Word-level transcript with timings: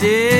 Today 0.00 0.39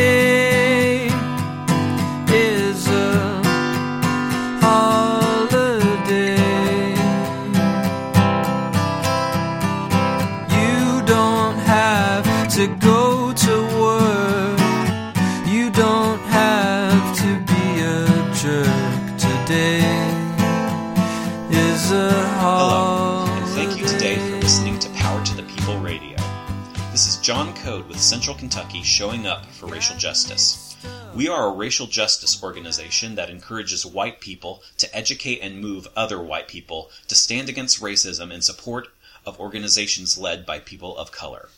Central 28.01 28.35
Kentucky 28.35 28.83
showing 28.83 29.27
up 29.27 29.45
for 29.45 29.67
racial 29.67 29.95
justice. 29.97 30.75
We 31.15 31.29
are 31.29 31.47
a 31.47 31.55
racial 31.55 31.87
justice 31.87 32.43
organization 32.43 33.15
that 33.17 33.29
encourages 33.29 33.85
white 33.85 34.21
people 34.21 34.63
to 34.79 34.97
educate 34.97 35.41
and 35.41 35.61
move 35.61 35.87
other 35.95 36.19
white 36.21 36.49
people 36.49 36.91
to 37.09 37.15
stand 37.15 37.51
against 37.51 37.83
racism 37.83 38.33
in 38.33 38.41
support 38.41 38.89
of 39.27 39.39
organizations 39.39 40.17
led 40.17 40.47
by 40.47 40.61
people 40.61 40.97
of 40.97 41.13
color. 41.13 41.51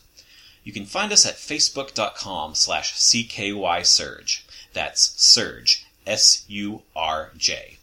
You 0.64 0.72
can 0.72 0.84
find 0.84 1.12
us 1.12 1.24
at 1.24 1.36
facebook.com 1.36 2.56
slash 2.56 2.94
ckyrsurge. 2.94 4.42
That's 4.72 5.22
surge, 5.22 5.86
S-U-R-J. 6.08 7.78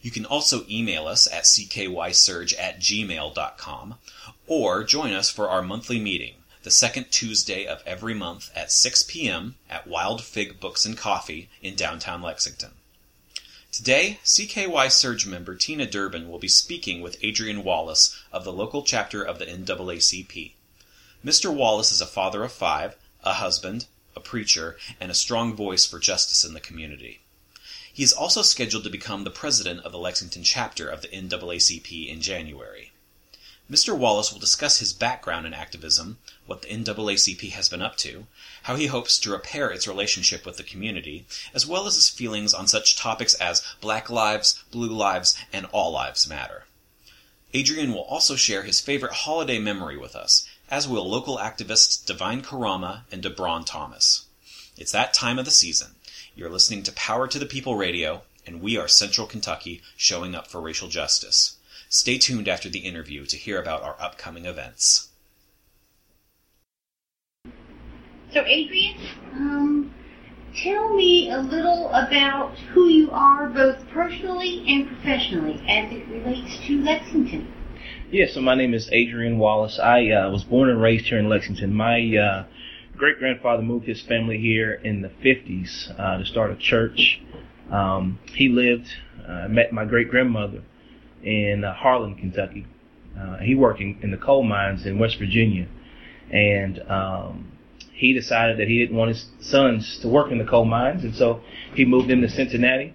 You 0.00 0.10
can 0.12 0.24
also 0.24 0.64
email 0.70 1.08
us 1.08 1.26
at 1.26 1.42
ckyrsurge 1.42 2.54
at 2.56 2.78
gmail.com 2.78 3.94
or 4.46 4.84
join 4.84 5.12
us 5.12 5.28
for 5.28 5.48
our 5.48 5.62
monthly 5.62 5.98
meeting, 5.98 6.35
the 6.66 6.70
second 6.72 7.12
Tuesday 7.12 7.64
of 7.64 7.80
every 7.86 8.12
month 8.12 8.50
at 8.52 8.72
6 8.72 9.04
p.m. 9.04 9.54
at 9.70 9.86
Wild 9.86 10.20
Fig 10.20 10.58
Books 10.58 10.84
and 10.84 10.98
Coffee 10.98 11.48
in 11.62 11.76
downtown 11.76 12.20
Lexington. 12.20 12.72
Today, 13.70 14.18
CKY 14.24 14.90
Surge 14.90 15.26
member 15.26 15.54
Tina 15.54 15.86
Durbin 15.86 16.28
will 16.28 16.40
be 16.40 16.48
speaking 16.48 17.00
with 17.00 17.18
Adrian 17.22 17.62
Wallace 17.62 18.18
of 18.32 18.42
the 18.42 18.52
local 18.52 18.82
chapter 18.82 19.22
of 19.22 19.38
the 19.38 19.46
NAACP. 19.46 20.54
Mr. 21.24 21.54
Wallace 21.54 21.92
is 21.92 22.00
a 22.00 22.04
father 22.04 22.42
of 22.42 22.50
five, 22.52 22.96
a 23.22 23.34
husband, 23.34 23.86
a 24.16 24.20
preacher, 24.20 24.76
and 25.00 25.12
a 25.12 25.14
strong 25.14 25.54
voice 25.54 25.86
for 25.86 26.00
justice 26.00 26.44
in 26.44 26.52
the 26.52 26.58
community. 26.58 27.20
He 27.92 28.02
is 28.02 28.12
also 28.12 28.42
scheduled 28.42 28.82
to 28.82 28.90
become 28.90 29.22
the 29.22 29.30
president 29.30 29.84
of 29.84 29.92
the 29.92 29.98
Lexington 29.98 30.42
chapter 30.42 30.88
of 30.88 31.02
the 31.02 31.08
NAACP 31.10 32.08
in 32.08 32.20
January. 32.20 32.90
Mr. 33.70 33.96
Wallace 33.96 34.32
will 34.32 34.40
discuss 34.40 34.78
his 34.78 34.92
background 34.92 35.46
in 35.46 35.54
activism, 35.54 36.18
what 36.46 36.62
the 36.62 36.68
NAACP 36.68 37.50
has 37.50 37.68
been 37.68 37.82
up 37.82 37.96
to, 37.96 38.26
how 38.62 38.76
he 38.76 38.86
hopes 38.86 39.18
to 39.18 39.30
repair 39.30 39.68
its 39.70 39.88
relationship 39.88 40.46
with 40.46 40.56
the 40.56 40.62
community, 40.62 41.26
as 41.52 41.66
well 41.66 41.86
as 41.86 41.96
his 41.96 42.08
feelings 42.08 42.54
on 42.54 42.66
such 42.66 42.96
topics 42.96 43.34
as 43.34 43.62
Black 43.80 44.08
Lives, 44.08 44.62
Blue 44.70 44.88
Lives, 44.88 45.36
and 45.52 45.66
All 45.72 45.90
Lives 45.90 46.28
Matter. 46.28 46.64
Adrian 47.52 47.92
will 47.92 48.02
also 48.02 48.36
share 48.36 48.62
his 48.62 48.80
favorite 48.80 49.12
holiday 49.12 49.58
memory 49.58 49.96
with 49.96 50.14
us, 50.14 50.46
as 50.70 50.88
will 50.88 51.08
local 51.08 51.38
activists 51.38 52.04
Devine 52.04 52.42
Carama 52.42 53.04
and 53.10 53.22
DeBraun 53.22 53.64
Thomas. 53.64 54.26
It's 54.76 54.92
that 54.92 55.14
time 55.14 55.38
of 55.38 55.44
the 55.44 55.50
season. 55.50 55.94
You're 56.34 56.50
listening 56.50 56.82
to 56.82 56.92
Power 56.92 57.26
to 57.28 57.38
the 57.38 57.46
People 57.46 57.76
Radio, 57.76 58.22
and 58.46 58.60
we 58.60 58.76
are 58.76 58.88
Central 58.88 59.26
Kentucky 59.26 59.80
showing 59.96 60.34
up 60.34 60.48
for 60.48 60.60
racial 60.60 60.88
justice. 60.88 61.56
Stay 61.88 62.18
tuned 62.18 62.48
after 62.48 62.68
the 62.68 62.80
interview 62.80 63.24
to 63.26 63.36
hear 63.36 63.60
about 63.60 63.82
our 63.82 63.96
upcoming 64.00 64.44
events. 64.44 65.08
So, 68.32 68.44
Adrian, 68.44 68.96
um, 69.34 69.94
tell 70.54 70.94
me 70.94 71.30
a 71.30 71.38
little 71.38 71.88
about 71.90 72.58
who 72.72 72.88
you 72.88 73.10
are, 73.12 73.48
both 73.48 73.86
personally 73.90 74.64
and 74.66 74.88
professionally, 74.88 75.62
as 75.68 75.92
it 75.92 76.06
relates 76.08 76.58
to 76.66 76.82
Lexington. 76.82 77.52
Yeah, 78.10 78.26
so 78.28 78.40
my 78.40 78.56
name 78.56 78.74
is 78.74 78.88
Adrian 78.90 79.38
Wallace. 79.38 79.78
I 79.78 80.10
uh, 80.10 80.30
was 80.30 80.42
born 80.42 80.70
and 80.70 80.82
raised 80.82 81.06
here 81.06 81.18
in 81.18 81.28
Lexington. 81.28 81.72
My 81.72 82.16
uh, 82.16 82.44
great 82.96 83.18
grandfather 83.18 83.62
moved 83.62 83.86
his 83.86 84.02
family 84.02 84.38
here 84.38 84.72
in 84.72 85.02
the 85.02 85.08
50s 85.08 85.98
uh, 85.98 86.18
to 86.18 86.24
start 86.24 86.50
a 86.50 86.56
church. 86.56 87.20
Um, 87.70 88.18
he 88.32 88.48
lived, 88.48 88.88
uh, 89.26 89.46
met 89.48 89.72
my 89.72 89.84
great 89.84 90.10
grandmother 90.10 90.62
in 91.22 91.64
uh, 91.64 91.74
Harlan, 91.74 92.16
Kentucky. 92.16 92.66
Uh, 93.18 93.38
he 93.38 93.54
worked 93.54 93.80
in, 93.80 93.98
in 94.02 94.10
the 94.10 94.16
coal 94.16 94.42
mines 94.42 94.84
in 94.84 94.98
West 94.98 95.18
Virginia. 95.18 95.68
And 96.30 96.80
um, 96.90 97.52
he 97.96 98.12
decided 98.12 98.58
that 98.58 98.68
he 98.68 98.78
didn't 98.78 98.94
want 98.94 99.08
his 99.08 99.26
sons 99.40 99.98
to 100.02 100.08
work 100.08 100.30
in 100.30 100.38
the 100.38 100.44
coal 100.44 100.66
mines, 100.66 101.02
and 101.02 101.14
so 101.14 101.40
he 101.74 101.84
moved 101.84 102.08
them 102.08 102.20
to 102.20 102.28
Cincinnati 102.28 102.94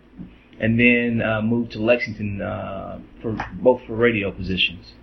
and 0.59 0.79
then 0.79 1.27
uh, 1.27 1.41
moved 1.41 1.71
to 1.71 1.79
Lexington 1.79 2.39
uh, 2.39 2.99
for 3.21 3.35
both 3.53 3.81
for 3.87 3.95
radio 3.95 4.31
positions. 4.31 4.93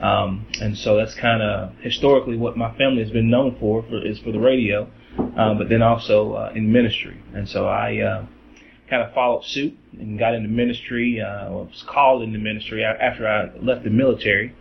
Um, 0.00 0.46
and 0.60 0.76
so 0.76 0.96
that's 0.96 1.14
kind 1.14 1.42
of 1.42 1.72
historically 1.80 2.36
what 2.36 2.56
my 2.58 2.76
family 2.76 3.02
has 3.02 3.10
been 3.10 3.30
known 3.30 3.56
for, 3.58 3.82
for 3.82 4.04
is 4.04 4.18
for 4.18 4.32
the 4.32 4.38
radio, 4.38 4.88
uh, 5.18 5.54
but 5.54 5.70
then 5.70 5.80
also 5.80 6.34
uh, 6.34 6.52
in 6.54 6.70
ministry. 6.70 7.20
And 7.34 7.48
so 7.48 7.66
I 7.66 7.98
uh, 8.00 8.26
kind 8.90 9.02
of 9.02 9.14
followed 9.14 9.44
suit 9.44 9.76
and 9.98 10.18
got 10.18 10.34
into 10.34 10.48
ministry. 10.48 11.20
Uh, 11.22 11.50
was 11.50 11.84
called 11.88 12.22
into 12.22 12.38
ministry 12.38 12.84
after 12.84 13.26
I 13.26 13.50
left 13.58 13.84
the 13.84 13.90
military, 13.90 14.54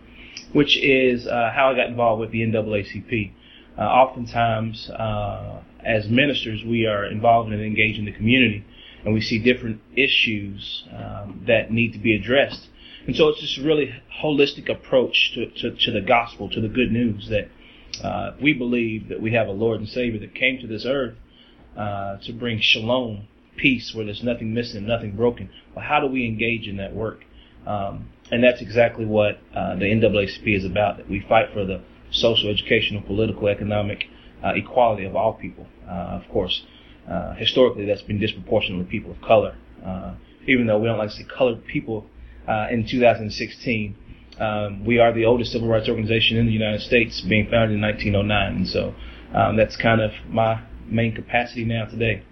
which 0.54 0.78
is 0.78 1.28
uh, 1.28 1.52
how 1.54 1.72
I 1.72 1.76
got 1.76 1.88
involved 1.88 2.22
with 2.22 2.32
the 2.32 2.42
NAACP. 2.42 3.34
Uh, 3.78 3.82
oftentimes, 3.82 4.90
uh, 4.90 5.62
as 5.86 6.10
ministers, 6.10 6.64
we 6.64 6.86
are 6.86 7.06
involved 7.06 7.52
and 7.52 7.62
engaged 7.62 8.00
in 8.00 8.06
the 8.06 8.12
community, 8.12 8.66
and 9.06 9.14
we 9.14 9.22
see 9.22 9.38
different 9.38 9.80
issues 9.96 10.84
um, 10.92 11.44
that 11.48 11.72
need 11.72 11.94
to 11.94 12.00
be 12.00 12.16
addressed. 12.16 12.68
And 13.06 13.16
so 13.16 13.30
it's 13.30 13.40
just 13.40 13.58
a 13.58 13.64
really 13.64 13.94
holistic 14.22 14.70
approach 14.70 15.32
to, 15.36 15.50
to, 15.52 15.72
to 15.72 15.92
the 15.92 16.02
gospel, 16.02 16.50
to 16.50 16.60
the 16.60 16.68
good 16.68 16.92
news 16.92 17.30
that 17.30 17.50
uh, 18.04 18.32
we 18.42 18.54
believe 18.54 19.10
that 19.10 19.22
we 19.22 19.34
have 19.34 19.48
a 19.48 19.52
Lord 19.52 19.80
and 19.80 19.88
Savior 19.88 20.20
that 20.20 20.36
came 20.36 20.60
to 20.60 20.68
this 20.68 20.86
earth 20.86 21.16
uh, 21.78 22.18
to 22.18 22.34
bring 22.34 22.60
shalom, 22.60 23.28
peace, 23.56 23.94
where 23.94 24.06
there's 24.06 24.24
nothing 24.24 24.54
missing, 24.54 24.86
nothing 24.86 25.16
broken. 25.16 25.50
Well, 25.76 25.86
how 25.86 26.00
do 26.00 26.08
we 26.08 26.26
engage 26.26 26.68
in 26.68 26.78
that 26.78 26.94
work? 26.94 27.24
Um, 27.66 28.10
and 28.32 28.44
that's 28.44 28.62
exactly 28.62 29.06
what 29.06 29.40
uh, 29.56 29.76
the 29.76 29.86
NAACP 29.86 30.58
is 30.58 30.66
about. 30.66 30.98
That 30.98 31.10
we 31.10 31.20
fight 31.22 31.54
for 31.54 31.66
the 31.66 31.82
social, 32.12 32.50
educational, 32.50 33.02
political, 33.02 33.48
economic 33.48 34.06
uh, 34.44 34.54
equality 34.56 35.06
of 35.06 35.16
all 35.16 35.34
people. 35.34 35.68
Uh, 35.88 36.20
of 36.22 36.30
course, 36.30 36.64
uh, 37.10 37.34
historically 37.36 37.86
that's 37.86 38.02
been 38.02 38.20
disproportionately 38.20 38.86
people 38.86 39.12
of 39.12 39.22
color. 39.22 39.56
Uh, 39.86 40.16
even 40.48 40.68
though 40.68 40.78
we 40.78 40.88
don't 40.88 40.98
like 40.98 41.10
to 41.10 41.16
say 41.16 41.26
colored 41.26 41.66
people 41.66 42.06
uh, 42.48 42.68
in 42.72 42.88
2016, 42.88 43.96
um, 44.40 44.86
we 44.86 45.00
are 45.00 45.14
the 45.14 45.26
oldest 45.26 45.52
civil 45.52 45.68
rights 45.68 45.90
organization 45.90 46.38
in 46.38 46.46
the 46.46 46.52
United 46.52 46.82
States, 46.82 47.22
being 47.22 47.50
founded 47.50 47.76
in 47.76 47.82
1909, 47.82 48.56
and 48.56 48.68
so 48.68 48.94
um, 49.34 49.58
that's 49.58 49.76
kind 49.76 50.02
of 50.02 50.12
my 50.30 50.62
main 50.86 51.14
capacity 51.14 51.66
now 51.66 51.86
today. 51.86 52.24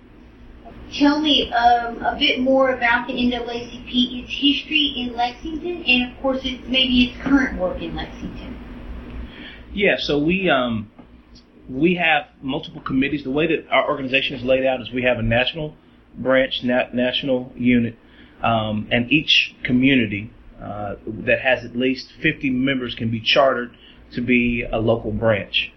Tell 0.93 1.19
me 1.19 1.51
um, 1.51 1.97
a 2.03 2.15
bit 2.17 2.39
more 2.39 2.69
about 2.69 3.07
the 3.07 3.13
NAACP, 3.13 4.23
its 4.23 4.31
history 4.31 4.93
in 4.97 5.15
Lexington, 5.15 5.83
and 5.83 6.11
of 6.11 6.21
course, 6.21 6.41
its 6.43 6.61
maybe 6.67 7.05
its 7.05 7.23
current 7.23 7.59
work 7.59 7.81
in 7.81 7.95
Lexington. 7.95 8.54
Yeah, 9.75 9.97
so 9.99 10.17
we 10.17 10.49
um, 10.49 10.89
we 11.69 11.95
have 11.95 12.27
multiple 12.41 12.79
committees. 12.79 13.25
The 13.25 13.29
way 13.29 13.47
that 13.47 13.67
our 13.69 13.89
organization 13.89 14.37
is 14.37 14.43
laid 14.43 14.65
out 14.65 14.79
is 14.79 14.89
we 14.89 15.03
have 15.03 15.19
a 15.19 15.21
national 15.21 15.75
branch, 16.17 16.63
na- 16.63 16.87
national 16.93 17.51
unit, 17.57 17.97
um, 18.41 18.87
and 18.89 19.11
each 19.11 19.53
community 19.63 20.31
uh, 20.61 20.95
that 21.05 21.41
has 21.41 21.65
at 21.65 21.75
least 21.75 22.13
50 22.21 22.51
members 22.51 22.95
can 22.95 23.11
be 23.11 23.19
chartered 23.19 23.75
to 24.13 24.21
be 24.21 24.63
a 24.63 24.79
local 24.79 25.11
branch. 25.11 25.73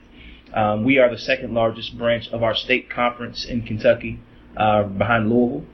Um, 0.54 0.84
we 0.84 0.98
are 0.98 1.10
the 1.10 1.18
second 1.18 1.52
largest 1.52 1.98
branch 1.98 2.28
of 2.28 2.44
our 2.44 2.54
state 2.54 2.88
conference 2.88 3.44
in 3.44 3.62
Kentucky, 3.62 4.20
uh, 4.56 4.84
behind 4.84 5.28
Louisville, 5.28 5.66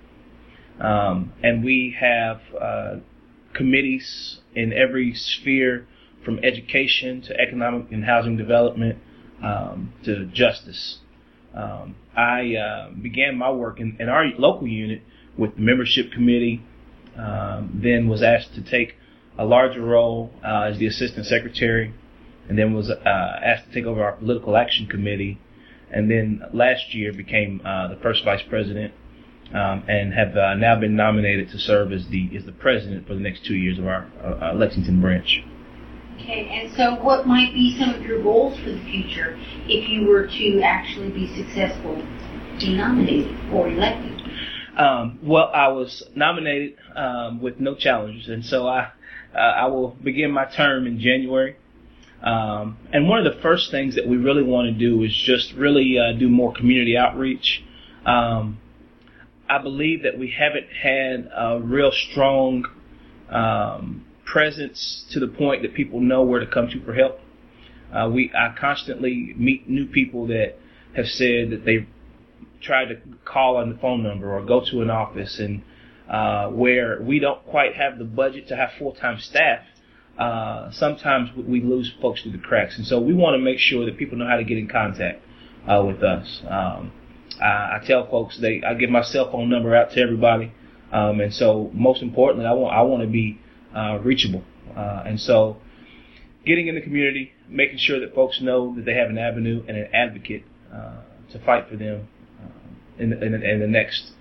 um, 0.81 1.35
and 1.43 1.63
we 1.63 1.95
have 2.01 2.41
uh, 2.59 2.97
committees 3.53 4.41
in 4.55 4.73
every 4.73 5.13
sphere 5.13 5.87
from 6.25 6.39
education 6.45 7.21
to 7.23 7.41
economic 7.41 7.91
and 7.93 8.05
housing 8.05 8.37
development 8.37 8.99
um, 9.43 9.93
to 10.05 10.27
justice. 10.27 10.99
Um, 11.55 11.97
I 12.17 12.57
uh, 12.57 12.91
began 12.91 13.37
my 13.37 13.51
work 13.51 13.79
in, 13.79 13.97
in, 14.01 14.09
our 14.09 14.25
local 14.39 14.67
unit 14.67 15.03
with 15.39 15.55
the 15.55 15.61
membership 15.61 16.11
committee, 16.13 16.63
um, 17.17 17.81
then 17.83 18.09
was 18.09 18.23
asked 18.23 18.55
to 18.55 18.63
take 18.63 18.95
a 19.39 19.45
larger 19.45 19.83
role 19.83 20.33
uh, 20.45 20.63
as 20.63 20.79
the 20.79 20.87
assistant 20.87 21.27
secretary, 21.27 21.95
and 22.49 22.59
then 22.59 22.75
was 22.75 22.91
uh, 22.91 22.95
asked 23.05 23.69
to 23.69 23.73
take 23.73 23.85
over 23.85 24.03
our 24.03 24.13
political 24.13 24.57
action 24.57 24.87
committee, 24.87 25.39
and 25.93 26.11
then 26.11 26.43
last 26.53 26.93
year 26.95 27.13
became 27.13 27.61
uh, 27.65 27.89
the 27.89 27.97
first 27.97 28.25
vice 28.25 28.43
president. 28.49 28.93
Um, 29.53 29.85
and 29.87 30.13
have 30.15 30.37
uh, 30.37 30.55
now 30.55 30.81
been 30.81 30.97
nominated 30.97 31.51
to 31.51 31.59
serve 31.59 31.93
as 31.93 32.09
the 32.09 32.31
as 32.37 32.45
the 32.45 32.51
president 32.51 33.07
for 33.07 33.15
the 33.15 33.21
next 33.21 33.45
two 33.45 33.55
years 33.55 33.79
of 33.79 33.87
our 33.87 34.11
uh, 34.21 34.53
Lexington 34.55 35.01
branch. 35.01 35.45
Okay, 36.21 36.49
and 36.51 36.75
so 36.77 37.03
what 37.03 37.27
might 37.27 37.53
be 37.53 37.77
some 37.79 37.95
of 37.95 38.03
your 38.03 38.23
goals 38.23 38.59
for 38.61 38.71
the 38.71 38.83
future 38.85 39.39
if 39.67 39.89
you 39.89 40.07
were 40.07 40.27
to 40.27 40.63
actually 40.63 41.11
be 41.11 41.27
successful? 41.37 42.03
be 42.59 42.77
nominated 42.77 43.37
or 43.53 43.69
elected? 43.69 44.23
Um, 44.77 45.19
well, 45.23 45.51
I 45.55 45.69
was 45.69 46.03
nominated 46.15 46.77
um, 46.95 47.41
with 47.41 47.61
no 47.61 47.75
challenges, 47.75 48.29
and 48.29 48.45
so 48.45 48.67
I 48.67 48.91
uh, 49.35 49.39
I 49.39 49.67
will 49.67 49.91
begin 50.03 50.31
my 50.31 50.45
term 50.45 50.87
in 50.87 50.99
January. 50.99 51.57
Um, 52.23 52.79
and 52.93 53.09
one 53.09 53.25
of 53.25 53.35
the 53.35 53.41
first 53.43 53.71
things 53.71 53.97
that 53.97 54.07
we 54.09 54.17
really 54.17 54.43
want 54.43 54.67
to 54.67 54.73
do 54.73 55.03
is 55.03 55.15
just 55.15 55.53
really 55.53 55.99
uh, 55.99 56.13
do 56.19 56.29
more 56.29 56.53
community 56.53 56.97
outreach. 56.97 57.63
Um, 58.07 58.59
I 59.49 59.59
believe 59.59 60.05
that 60.05 60.19
we 60.19 60.31
haven't 60.31 60.69
had 60.69 61.29
a 61.37 61.61
real 61.61 61.93
strong 61.93 62.65
um, 63.29 64.07
presence 64.35 65.05
to 65.13 65.21
the 65.21 65.29
point 65.29 65.63
that 65.63 65.73
people 65.75 66.01
know 66.01 66.25
where 66.25 66.41
to 66.41 66.47
come 66.47 66.67
to 66.69 66.85
for 66.85 66.93
help. 66.93 67.21
Uh, 67.95 68.11
we 68.13 68.33
I 68.37 68.53
constantly 68.59 69.33
meet 69.37 69.69
new 69.69 69.87
people 69.87 70.27
that 70.27 70.57
have 70.97 71.07
said 71.07 71.51
that 71.51 71.65
they 71.65 71.87
tried 72.61 72.87
to 72.87 72.97
call 73.25 73.57
on 73.59 73.71
the 73.71 73.79
phone 73.79 74.03
number 74.03 74.37
or 74.37 74.45
go 74.45 74.61
to 74.73 74.83
an 74.83 74.91
office 74.91 75.39
and 75.39 75.63
uh, 76.11 76.49
where 76.49 77.01
we 77.01 77.21
don't 77.21 77.47
quite 77.47 77.77
have 77.77 77.97
the 77.97 78.05
budget 78.05 78.49
to 78.49 78.57
have 78.57 78.71
full-time 78.77 79.21
staff. 79.21 79.61
Uh, 80.19 80.69
sometimes 80.73 81.31
we 81.37 81.61
lose 81.61 81.93
folks 82.03 82.21
through 82.23 82.33
the 82.33 82.39
cracks, 82.39 82.77
and 82.77 82.85
so 82.85 83.01
we 83.01 83.15
want 83.15 83.35
to 83.35 83.39
make 83.39 83.61
sure 83.61 83.87
that 83.87 83.97
people 83.97 84.19
know 84.19 84.27
how 84.27 84.37
to 84.37 84.45
get 84.45 84.59
in 84.59 84.67
contact 84.69 85.23
uh, 85.69 85.81
with 85.87 86.03
us. 86.03 86.43
Um, 86.49 86.93
I, 87.41 87.79
I 87.79 87.83
tell 87.87 88.11
folks 88.11 88.37
they 88.41 88.63
I 88.67 88.75
give 88.75 88.91
my 88.91 89.03
cell 89.03 89.31
phone 89.31 89.49
number 89.49 89.77
out 89.77 89.93
to 89.93 90.01
everybody, 90.01 90.53
um, 90.91 91.21
and 91.21 91.33
so 91.33 91.71
most 91.73 92.03
importantly, 92.03 92.47
I 92.47 92.53
want 92.53 92.77
I 92.77 92.83
want 92.83 93.03
to 93.03 93.09
be 93.09 93.39
uh, 93.75 93.99
reachable, 94.03 94.45
uh, 94.77 95.03
and 95.05 95.21
so 95.21 95.57
getting 96.45 96.69
in 96.69 96.75
the 96.75 96.81
community, 96.81 97.33
making 97.49 97.79
sure 97.79 98.01
that 98.01 98.15
folks 98.15 98.41
know 98.41 98.75
that 98.77 98.85
they 98.85 98.95
have 98.95 99.09
an 99.09 99.19
avenue 99.19 99.65
and 99.67 99.77
an 99.77 99.89
advocate 99.93 100.45
uh, 100.73 100.97
to 101.33 101.39
fight 101.45 101.69
for 101.69 101.77
them 101.77 102.09
uh, 102.43 103.03
in, 103.03 103.13
in, 103.13 103.43
in, 103.43 103.61
the 103.61 103.67
next 103.67 104.13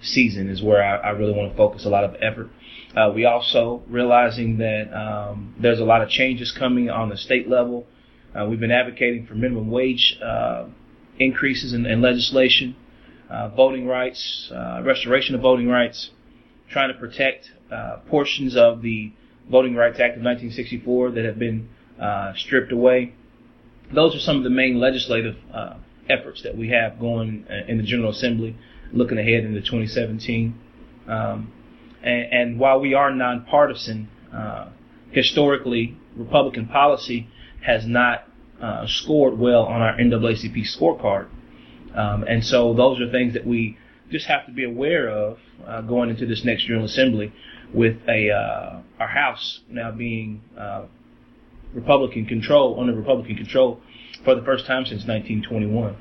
season 0.00 0.48
is 0.48 0.62
where 0.62 0.82
I, 0.82 0.96
I, 0.96 1.10
really 1.10 1.32
want 1.32 1.50
to 1.50 1.56
focus 1.56 1.84
a 1.84 1.88
lot 1.88 2.04
of 2.04 2.14
effort. 2.20 2.50
Uh, 2.96 3.10
we 3.14 3.24
also 3.24 3.82
realizing 3.88 4.58
that 4.58 4.92
um, 4.94 5.54
there's 5.60 5.80
a 5.80 5.84
lot 5.84 6.02
of 6.02 6.08
changes 6.08 6.52
coming 6.52 6.90
on 6.90 7.08
the 7.08 7.16
state 7.16 7.48
level. 7.48 7.86
Uh, 8.34 8.46
we've 8.46 8.60
been 8.60 8.70
advocating 8.70 9.26
for 9.26 9.34
minimum 9.34 9.70
wage 9.70 10.18
uh, 10.24 10.66
increases 11.18 11.72
in, 11.72 11.86
in 11.86 12.00
legislation, 12.00 12.76
uh, 13.30 13.48
voting 13.48 13.86
rights, 13.86 14.50
restoration 14.82 15.34
of 15.34 15.40
voting 15.40 15.68
rights, 15.68 16.10
trying 16.72 16.92
to 16.92 16.98
protect 16.98 17.50
portions 18.08 18.56
of 18.56 18.82
the 18.82 19.12
Voting 19.50 19.74
Rights 19.74 20.00
Act 20.00 20.16
of 20.16 20.22
1964 20.22 21.12
that 21.12 21.24
have 21.24 21.38
been 21.38 21.68
uh, 22.00 22.32
stripped 22.34 22.72
away. 22.72 23.14
Those 23.92 24.14
are 24.14 24.20
some 24.20 24.36
of 24.36 24.44
the 24.44 24.50
main 24.50 24.78
legislative 24.78 25.36
uh, 25.52 25.74
efforts 26.08 26.42
that 26.42 26.56
we 26.56 26.70
have 26.70 26.98
going 26.98 27.46
uh, 27.50 27.66
in 27.68 27.78
the 27.78 27.84
General 27.84 28.10
Assembly, 28.10 28.56
looking 28.92 29.18
ahead 29.18 29.44
into 29.44 29.60
2017. 29.60 30.58
Um, 31.06 31.52
and, 32.02 32.32
and, 32.32 32.58
while 32.58 32.80
we 32.80 32.94
are 32.94 33.12
nonpartisan, 33.12 34.08
uh, 34.32 34.70
historically, 35.10 35.96
Republican 36.16 36.66
policy 36.66 37.28
has 37.64 37.86
not 37.86 38.26
uh, 38.60 38.86
scored 38.86 39.38
well 39.38 39.64
on 39.64 39.82
our 39.82 39.96
NAACP 39.96 40.64
scorecard. 40.76 41.28
Um, 41.94 42.24
and 42.24 42.44
so 42.44 42.72
those 42.74 43.00
are 43.00 43.10
things 43.10 43.34
that 43.34 43.46
we 43.46 43.76
just 44.12 44.26
have 44.26 44.46
to 44.46 44.52
be 44.52 44.64
aware 44.64 45.08
of 45.08 45.38
uh, 45.66 45.80
going 45.80 46.10
into 46.10 46.26
this 46.26 46.44
next 46.44 46.64
General 46.64 46.84
Assembly 46.84 47.32
with 47.72 47.96
a 48.08 48.30
uh, 48.30 48.80
our 49.00 49.08
House 49.08 49.60
now 49.68 49.90
being 49.90 50.42
uh, 50.56 50.84
Republican 51.74 52.26
control 52.26 52.78
under 52.78 52.94
Republican 52.94 53.36
control 53.36 53.80
for 54.24 54.34
the 54.34 54.42
first 54.42 54.66
time 54.66 54.84
since 54.84 55.06
1921. 55.06 55.96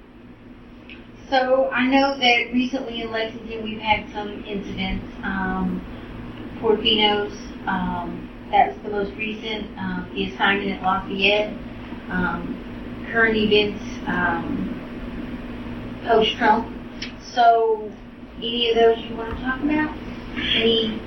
So 1.29 1.69
I 1.69 1.87
know 1.87 2.17
that 2.19 2.51
recently 2.51 3.01
in 3.01 3.11
Lexington 3.11 3.63
we've 3.63 3.79
had 3.79 4.11
some 4.11 4.43
incidents. 4.43 5.05
Um, 5.23 5.81
Portofino's, 6.61 7.33
um, 7.67 8.27
the 8.51 8.89
most 8.89 9.13
recent. 9.17 9.67
Uh, 9.79 10.05
the 10.13 10.25
assignment 10.25 10.71
at 10.71 10.83
Lafayette. 10.83 11.53
Um, 12.09 13.07
current 13.11 13.37
events 13.37 13.81
um, 14.07 14.71
post 16.05 16.35
Trump. 16.37 16.67
So 17.33 17.91
any 18.41 18.69
of 18.71 18.75
those 18.75 18.97
you 19.05 19.15
want 19.15 19.37
to 19.37 19.43
talk 19.43 19.61
about? 19.61 19.95
Any 20.55 20.99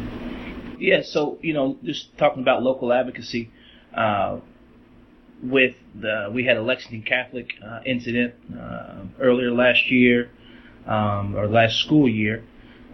yeah, 0.79 1.03
so 1.03 1.39
you 1.41 1.55
know, 1.55 1.79
just 1.83 2.17
talking 2.19 2.43
about 2.43 2.63
local 2.63 2.93
advocacy. 2.93 3.51
Uh, 3.95 4.41
with 5.43 5.75
the, 5.95 6.31
we 6.33 6.45
had 6.45 6.57
a 6.57 6.63
Lexington 6.63 7.03
Catholic 7.03 7.53
uh, 7.65 7.81
incident 7.85 8.35
uh, 8.59 9.03
earlier 9.21 9.51
last 9.51 9.91
year, 9.91 10.31
um, 10.87 11.37
or 11.37 11.47
last 11.47 11.77
school 11.81 12.09
year. 12.09 12.45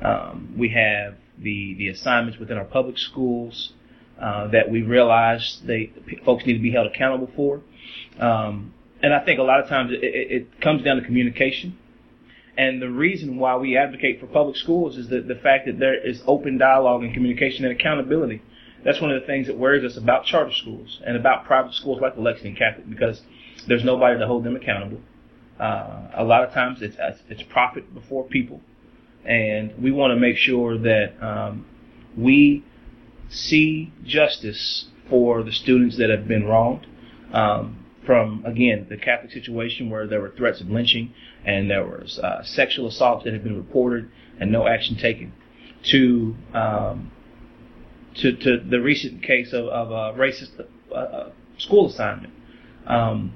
Um, 0.03 0.55
we 0.57 0.71
have 0.71 1.17
the 1.39 1.75
the 1.75 1.89
assignments 1.89 2.39
within 2.39 2.59
our 2.59 2.65
public 2.65 2.99
schools 2.99 3.73
uh, 4.21 4.49
that 4.49 4.71
we 4.71 4.83
realize 4.83 5.61
they 5.65 5.93
folks 6.25 6.47
need 6.47 6.55
to 6.55 6.63
be 6.63 6.73
held 6.73 6.87
accountable 6.87 7.31
for. 7.37 7.63
Um, 8.19 8.75
and 9.03 9.15
I 9.15 9.25
think 9.25 9.39
a 9.39 9.43
lot 9.43 9.61
of 9.61 9.69
times 9.69 9.93
it, 9.93 10.01
it 10.03 10.61
comes 10.61 10.83
down 10.83 10.97
to 10.97 11.03
communication. 11.03 11.79
And 12.61 12.83
the 12.83 12.91
reason 12.91 13.39
why 13.39 13.57
we 13.57 13.75
advocate 13.75 14.21
for 14.21 14.27
public 14.27 14.55
schools 14.55 14.99
is 14.99 15.09
that 15.09 15.27
the 15.27 15.35
fact 15.35 15.65
that 15.65 15.79
there 15.79 15.95
is 15.95 16.23
open 16.27 16.59
dialogue 16.59 17.03
and 17.03 17.15
communication 17.15 17.65
and 17.65 17.73
accountability. 17.73 18.43
That's 18.85 19.01
one 19.01 19.11
of 19.11 19.19
the 19.19 19.27
things 19.27 19.47
that 19.47 19.57
worries 19.57 19.83
us 19.83 19.97
about 19.97 20.27
charter 20.27 20.53
schools 20.53 21.01
and 21.07 21.17
about 21.17 21.47
private 21.47 21.73
schools 21.73 22.03
like 22.03 22.17
the 22.17 22.21
Lexington 22.21 22.57
Catholic 22.57 22.91
because 22.91 23.23
there's 23.67 23.83
nobody 23.83 24.19
to 24.19 24.27
hold 24.27 24.45
them 24.45 24.57
accountable. 24.57 25.01
Uh, 25.59 26.11
a 26.13 26.23
lot 26.23 26.45
of 26.45 26.53
times 26.53 26.83
it's 26.83 26.97
it's 27.31 27.43
profit 27.45 27.95
before 27.95 28.25
people, 28.25 28.61
and 29.25 29.73
we 29.83 29.91
want 29.91 30.11
to 30.11 30.21
make 30.21 30.37
sure 30.37 30.77
that 30.77 31.15
um, 31.23 31.65
we 32.15 32.63
see 33.31 33.91
justice 34.05 34.85
for 35.09 35.43
the 35.43 35.53
students 35.53 35.97
that 35.97 36.11
have 36.11 36.29
been 36.29 36.45
wronged. 36.45 36.87
Um, 37.33 37.80
from 38.11 38.45
again 38.45 38.89
the 38.91 38.97
Catholic 38.97 39.31
situation 39.31 39.89
where 39.89 40.05
there 40.05 40.21
were 40.21 40.33
threats 40.37 40.61
of 40.61 40.69
lynching 40.69 41.15
and 41.45 41.71
there 41.71 41.85
was 41.85 42.19
uh, 42.19 42.43
sexual 42.43 42.89
assaults 42.89 43.23
that 43.23 43.33
had 43.33 43.45
been 43.45 43.57
reported 43.57 44.11
and 44.41 44.51
no 44.51 44.67
action 44.67 44.97
taken, 44.97 45.33
to 45.93 46.35
um, 46.53 47.13
to, 48.17 48.35
to 48.35 48.59
the 48.69 48.81
recent 48.81 49.23
case 49.23 49.53
of, 49.53 49.67
of 49.67 49.93
a 49.93 50.19
racist 50.19 50.51
uh, 50.59 50.93
uh, 50.93 51.31
school 51.57 51.89
assignment. 51.89 52.33
Um, 52.85 53.33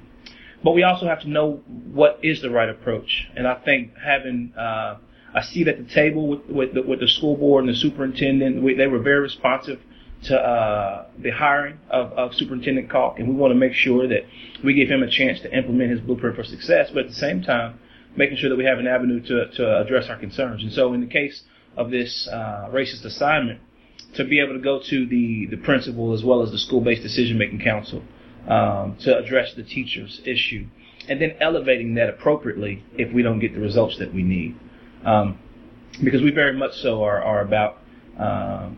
but 0.61 0.71
we 0.71 0.83
also 0.83 1.05
have 1.05 1.21
to 1.21 1.29
know 1.29 1.61
what 1.93 2.19
is 2.21 2.41
the 2.41 2.49
right 2.49 2.67
approach, 2.67 3.29
and 3.33 3.47
I 3.47 3.55
think 3.55 3.93
having 3.95 4.51
uh, 4.57 4.97
a 5.33 5.41
seat 5.41 5.69
at 5.69 5.77
the 5.77 5.93
table 5.93 6.27
with 6.27 6.49
with 6.49 6.73
the, 6.73 6.81
with 6.81 6.99
the 6.99 7.07
school 7.07 7.37
board 7.37 7.63
and 7.63 7.73
the 7.73 7.77
superintendent, 7.77 8.61
we, 8.61 8.73
they 8.73 8.87
were 8.87 8.99
very 8.99 9.21
responsive 9.21 9.79
to 10.27 10.35
uh, 10.35 11.05
the 11.19 11.31
hiring 11.31 11.79
of, 11.89 12.11
of 12.13 12.33
Superintendent 12.33 12.89
Caulk, 12.89 13.19
and 13.19 13.27
we 13.27 13.35
want 13.35 13.51
to 13.51 13.55
make 13.55 13.73
sure 13.73 14.07
that 14.07 14.21
we 14.63 14.73
give 14.73 14.89
him 14.89 15.03
a 15.03 15.09
chance 15.09 15.39
to 15.41 15.55
implement 15.55 15.91
his 15.91 15.99
blueprint 15.99 16.35
for 16.35 16.43
success, 16.43 16.89
but 16.93 17.03
at 17.03 17.09
the 17.09 17.15
same 17.15 17.41
time, 17.41 17.79
making 18.15 18.37
sure 18.37 18.49
that 18.49 18.55
we 18.55 18.65
have 18.65 18.79
an 18.79 18.87
avenue 18.87 19.21
to, 19.21 19.51
to 19.51 19.81
address 19.81 20.07
our 20.09 20.17
concerns. 20.17 20.63
And 20.63 20.71
so, 20.71 20.93
in 20.93 21.01
the 21.01 21.07
case 21.07 21.43
of 21.77 21.91
this 21.91 22.27
uh, 22.31 22.69
racist 22.71 23.05
assignment, 23.05 23.59
to 24.15 24.23
be 24.23 24.39
able 24.39 24.53
to 24.53 24.61
go 24.61 24.79
to 24.89 25.05
the, 25.05 25.47
the 25.47 25.57
principal 25.57 26.13
as 26.13 26.23
well 26.23 26.41
as 26.41 26.51
the 26.51 26.57
school-based 26.57 27.03
decision-making 27.03 27.59
council 27.59 28.01
um, 28.47 28.95
to 29.01 29.17
address 29.17 29.53
the 29.55 29.63
teacher's 29.63 30.21
issue, 30.25 30.65
and 31.09 31.21
then 31.21 31.35
elevating 31.41 31.95
that 31.95 32.09
appropriately 32.09 32.83
if 32.97 33.13
we 33.13 33.21
don't 33.21 33.39
get 33.39 33.53
the 33.53 33.59
results 33.59 33.97
that 33.99 34.13
we 34.13 34.23
need. 34.23 34.55
Um, 35.03 35.39
because 36.03 36.21
we 36.21 36.31
very 36.31 36.57
much 36.57 36.73
so 36.75 37.03
are, 37.03 37.21
are 37.21 37.41
about 37.41 37.77
uh, 38.19 38.69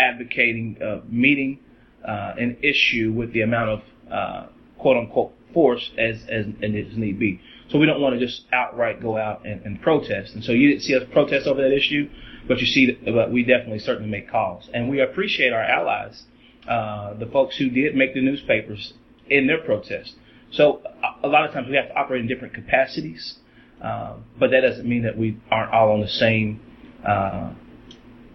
advocating 0.00 0.78
uh, 0.82 1.00
meeting 1.08 1.60
uh, 2.06 2.34
an 2.38 2.56
issue 2.62 3.12
with 3.12 3.32
the 3.32 3.42
amount 3.42 3.68
of 3.70 3.82
uh, 4.10 4.46
quote 4.78 4.96
unquote 4.96 5.32
force 5.52 5.90
as 5.98 6.16
as, 6.28 6.46
as 6.62 6.96
need 6.96 7.18
be. 7.18 7.40
So 7.70 7.78
we 7.78 7.86
don't 7.86 8.00
want 8.00 8.18
to 8.18 8.26
just 8.26 8.46
outright 8.52 9.00
go 9.00 9.16
out 9.16 9.46
and, 9.46 9.64
and, 9.64 9.80
protest. 9.80 10.34
And 10.34 10.42
so 10.42 10.50
you 10.50 10.70
didn't 10.70 10.82
see 10.82 10.96
us 10.96 11.04
protest 11.12 11.46
over 11.46 11.62
that 11.62 11.72
issue, 11.72 12.08
but 12.48 12.58
you 12.58 12.66
see 12.66 12.86
that 12.86 13.14
but 13.14 13.30
we 13.30 13.44
definitely 13.44 13.78
certainly 13.78 14.10
make 14.10 14.28
calls, 14.28 14.68
and 14.74 14.88
we 14.88 15.00
appreciate 15.00 15.52
our 15.52 15.62
allies, 15.62 16.24
uh, 16.68 17.14
the 17.14 17.26
folks 17.26 17.56
who 17.56 17.70
did 17.70 17.94
make 17.94 18.14
the 18.14 18.22
newspapers 18.22 18.94
in 19.28 19.46
their 19.46 19.58
protest. 19.62 20.14
So 20.52 20.82
a 21.22 21.28
lot 21.28 21.44
of 21.44 21.52
times 21.52 21.68
we 21.68 21.76
have 21.76 21.88
to 21.88 21.94
operate 21.94 22.22
in 22.22 22.26
different 22.26 22.54
capacities, 22.54 23.36
uh, 23.80 24.16
but 24.38 24.50
that 24.50 24.62
doesn't 24.62 24.88
mean 24.88 25.04
that 25.04 25.16
we 25.16 25.38
aren't 25.50 25.72
all 25.72 25.92
on 25.92 26.00
the 26.00 26.08
same 26.08 26.60
uh, 27.06 27.52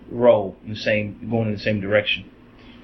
role 0.09 0.55
in 0.63 0.71
the 0.71 0.75
same, 0.75 1.27
going 1.29 1.47
in 1.47 1.53
the 1.53 1.59
same 1.59 1.81
direction. 1.81 2.29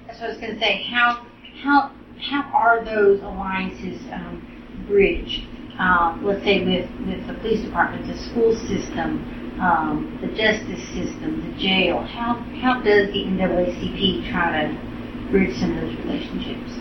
That's 0.06 0.20
what 0.20 0.30
I 0.30 0.32
was 0.32 0.40
going 0.40 0.54
to 0.54 0.60
say. 0.60 0.84
How 0.90 1.26
how 1.62 1.92
how 2.20 2.42
are 2.52 2.84
those 2.84 3.20
alliances 3.20 4.00
um, 4.12 4.84
bridged? 4.86 5.46
Um, 5.78 6.24
let's 6.24 6.44
say 6.44 6.64
with 6.64 6.90
with 7.06 7.26
the 7.26 7.34
police 7.34 7.64
department, 7.64 8.06
the 8.06 8.18
school 8.30 8.54
system, 8.54 9.58
um, 9.60 10.18
the 10.20 10.28
justice 10.28 10.82
system, 10.92 11.52
the 11.52 11.60
jail. 11.60 12.00
How 12.00 12.34
how 12.60 12.82
does 12.82 13.08
the 13.08 13.24
NAACP 13.24 14.30
try 14.30 14.62
to 14.62 15.30
bridge 15.30 15.56
some 15.58 15.76
of 15.76 15.82
those 15.82 15.96
relationships? 16.04 16.78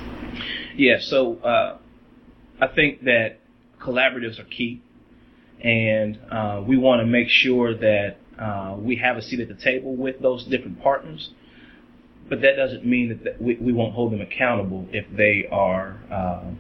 Yeah. 0.76 0.98
So 1.00 1.38
uh, 1.38 1.78
I 2.60 2.68
think 2.68 3.04
that 3.04 3.40
collaboratives 3.80 4.40
are 4.40 4.46
key 4.46 4.82
and 5.64 6.20
uh, 6.32 6.64
we 6.68 6.78
want 6.78 7.02
to 7.02 7.06
make 7.06 7.30
sure 7.30 7.76
that 7.76 8.18
uh, 8.42 8.76
we 8.78 8.96
have 8.96 9.18
a 9.18 9.22
seat 9.22 9.40
at 9.40 9.48
the 9.48 9.64
table 9.64 9.96
with 9.96 10.20
those 10.20 10.44
different 10.46 10.82
partners. 10.82 11.30
But 12.28 12.42
that 12.42 12.56
doesn't 12.56 12.86
mean 12.86 13.20
that, 13.24 13.42
we, 13.42 13.56
we 13.56 13.74
won't 13.74 13.94
hold 13.94 14.14
them 14.14 14.22
accountable 14.22 14.88
if 14.92 15.06
they 15.16 15.48
are 15.52 16.00
uh, 16.10 16.52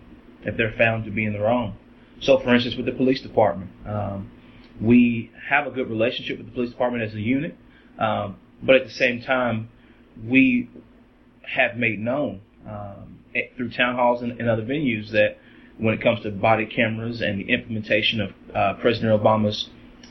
if 0.44 0.58
they're 0.58 0.74
found 0.78 1.06
to 1.06 1.12
be 1.12 1.26
in 1.26 1.34
the 1.34 1.40
wrong. 1.40 1.78
So, 2.20 2.40
for 2.40 2.54
instance, 2.54 2.76
with 2.76 2.86
the 2.86 2.92
police 2.92 3.22
department, 3.22 3.72
um, 3.88 4.30
we 4.80 5.32
have 5.50 5.68
a 5.68 5.72
good 5.72 5.90
relationship 5.90 6.38
with 6.38 6.48
the 6.48 6.52
police 6.52 6.72
department 6.72 7.04
as 7.04 7.14
a 7.14 7.20
unit, 7.20 7.56
um, 8.00 8.38
but 8.62 8.76
at 8.76 8.84
the 8.84 8.92
same 8.92 9.22
time, 9.22 9.70
we 10.28 10.70
have 11.56 11.78
made 11.78 12.00
known 12.00 12.42
um, 12.68 13.20
through 13.56 13.72
town 13.72 13.96
halls 13.96 14.22
and, 14.22 14.40
and, 14.40 14.50
other 14.50 14.64
venues 14.64 15.12
that 15.12 15.38
when 15.78 15.94
it 15.94 16.02
comes 16.02 16.22
to 16.22 16.32
body 16.32 16.66
cameras 16.66 17.22
and 17.22 17.40
the 17.40 17.52
implementation 17.52 18.22
of 18.22 18.32
uh, 18.56 18.74
President 18.82 19.20
Obama's 19.20 19.70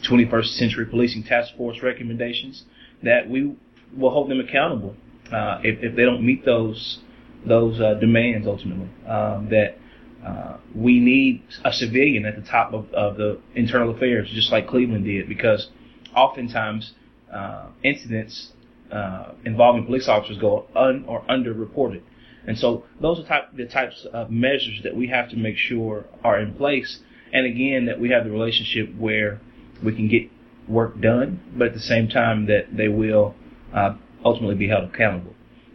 21st 0.08 0.46
Century 0.46 0.86
Policing 0.86 1.24
Task 1.24 1.56
Force 1.56 1.82
recommendations, 1.82 2.64
that 3.02 3.28
we 3.28 3.56
will 3.96 4.10
hold 4.10 4.30
them 4.30 4.40
accountable 4.40 4.94
uh, 5.32 5.60
if, 5.62 5.82
if, 5.82 5.96
they 5.96 6.04
don't 6.04 6.24
meet 6.24 6.44
those 6.44 7.00
those 7.46 7.80
uh, 7.80 7.94
demands 7.94 8.46
ultimately. 8.46 8.88
Um, 9.06 9.48
that 9.50 9.76
uh, 10.24 10.58
we 10.74 11.00
need 11.00 11.42
a 11.64 11.72
civilian 11.72 12.26
at 12.26 12.36
the 12.36 12.46
top 12.48 12.74
of, 12.74 12.92
of, 12.92 13.16
the 13.16 13.40
internal 13.54 13.94
affairs, 13.94 14.30
just 14.34 14.52
like 14.52 14.68
Cleveland 14.68 15.04
did, 15.04 15.28
because 15.28 15.68
oftentimes 16.14 16.92
uh, 17.32 17.68
incidents 17.82 18.52
uh, 18.92 19.32
involving 19.44 19.86
police 19.86 20.08
officers 20.08 20.36
go 20.38 20.66
un 20.76 21.04
or 21.08 21.22
underreported. 21.22 22.02
And 22.46 22.58
so 22.58 22.84
those 23.00 23.20
are 23.20 23.24
type, 23.26 23.44
the 23.54 23.66
types 23.66 24.06
of 24.12 24.30
measures 24.30 24.80
that 24.82 24.96
we 24.96 25.08
have 25.08 25.30
to 25.30 25.36
make 25.36 25.56
sure 25.56 26.06
are 26.24 26.38
in 26.40 26.54
place. 26.54 27.00
And 27.32 27.46
again, 27.46 27.86
that 27.86 28.00
we 28.00 28.10
have 28.10 28.24
the 28.24 28.30
relationship 28.30 28.94
where 28.96 29.40
we 29.82 29.94
can 29.94 30.08
get 30.08 30.30
work 30.68 31.00
done, 31.00 31.40
but 31.56 31.68
at 31.68 31.74
the 31.74 31.80
same 31.80 32.08
time 32.08 32.46
that 32.46 32.76
they 32.76 32.88
will 32.88 33.34
uh, 33.74 33.94
ultimately 34.24 34.54
be 34.54 34.68
held 34.68 34.84
accountable. 34.84 35.34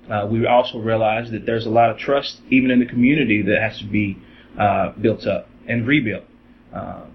Uh, 0.10 0.28
we 0.30 0.46
also 0.46 0.80
realize 0.80 1.32
that 1.32 1.46
there's 1.46 1.66
a 1.66 1.70
lot 1.70 1.90
of 1.90 1.98
trust, 1.98 2.42
even 2.50 2.70
in 2.70 2.80
the 2.80 2.86
community, 2.86 3.42
that 3.42 3.60
has 3.60 3.78
to 3.80 3.86
be 3.86 4.18
uh, 4.60 4.92
built 5.02 5.26
up 5.26 5.50
and 5.68 5.88
rebuilt 5.88 6.24
uh, 6.74 7.06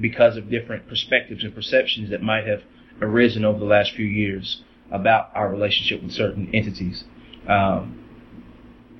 because 0.00 0.36
of 0.36 0.50
different 0.50 0.88
perspectives 0.88 1.44
and 1.44 1.54
perceptions 1.54 2.10
that 2.10 2.22
might 2.22 2.46
have 2.46 2.62
arisen 3.00 3.44
over 3.44 3.58
the 3.58 3.64
last 3.64 3.92
few 3.92 4.06
years 4.06 4.62
about 4.90 5.30
our 5.34 5.50
relationship 5.50 6.02
with 6.02 6.12
certain 6.12 6.50
entities. 6.54 7.04
Um, 7.46 7.98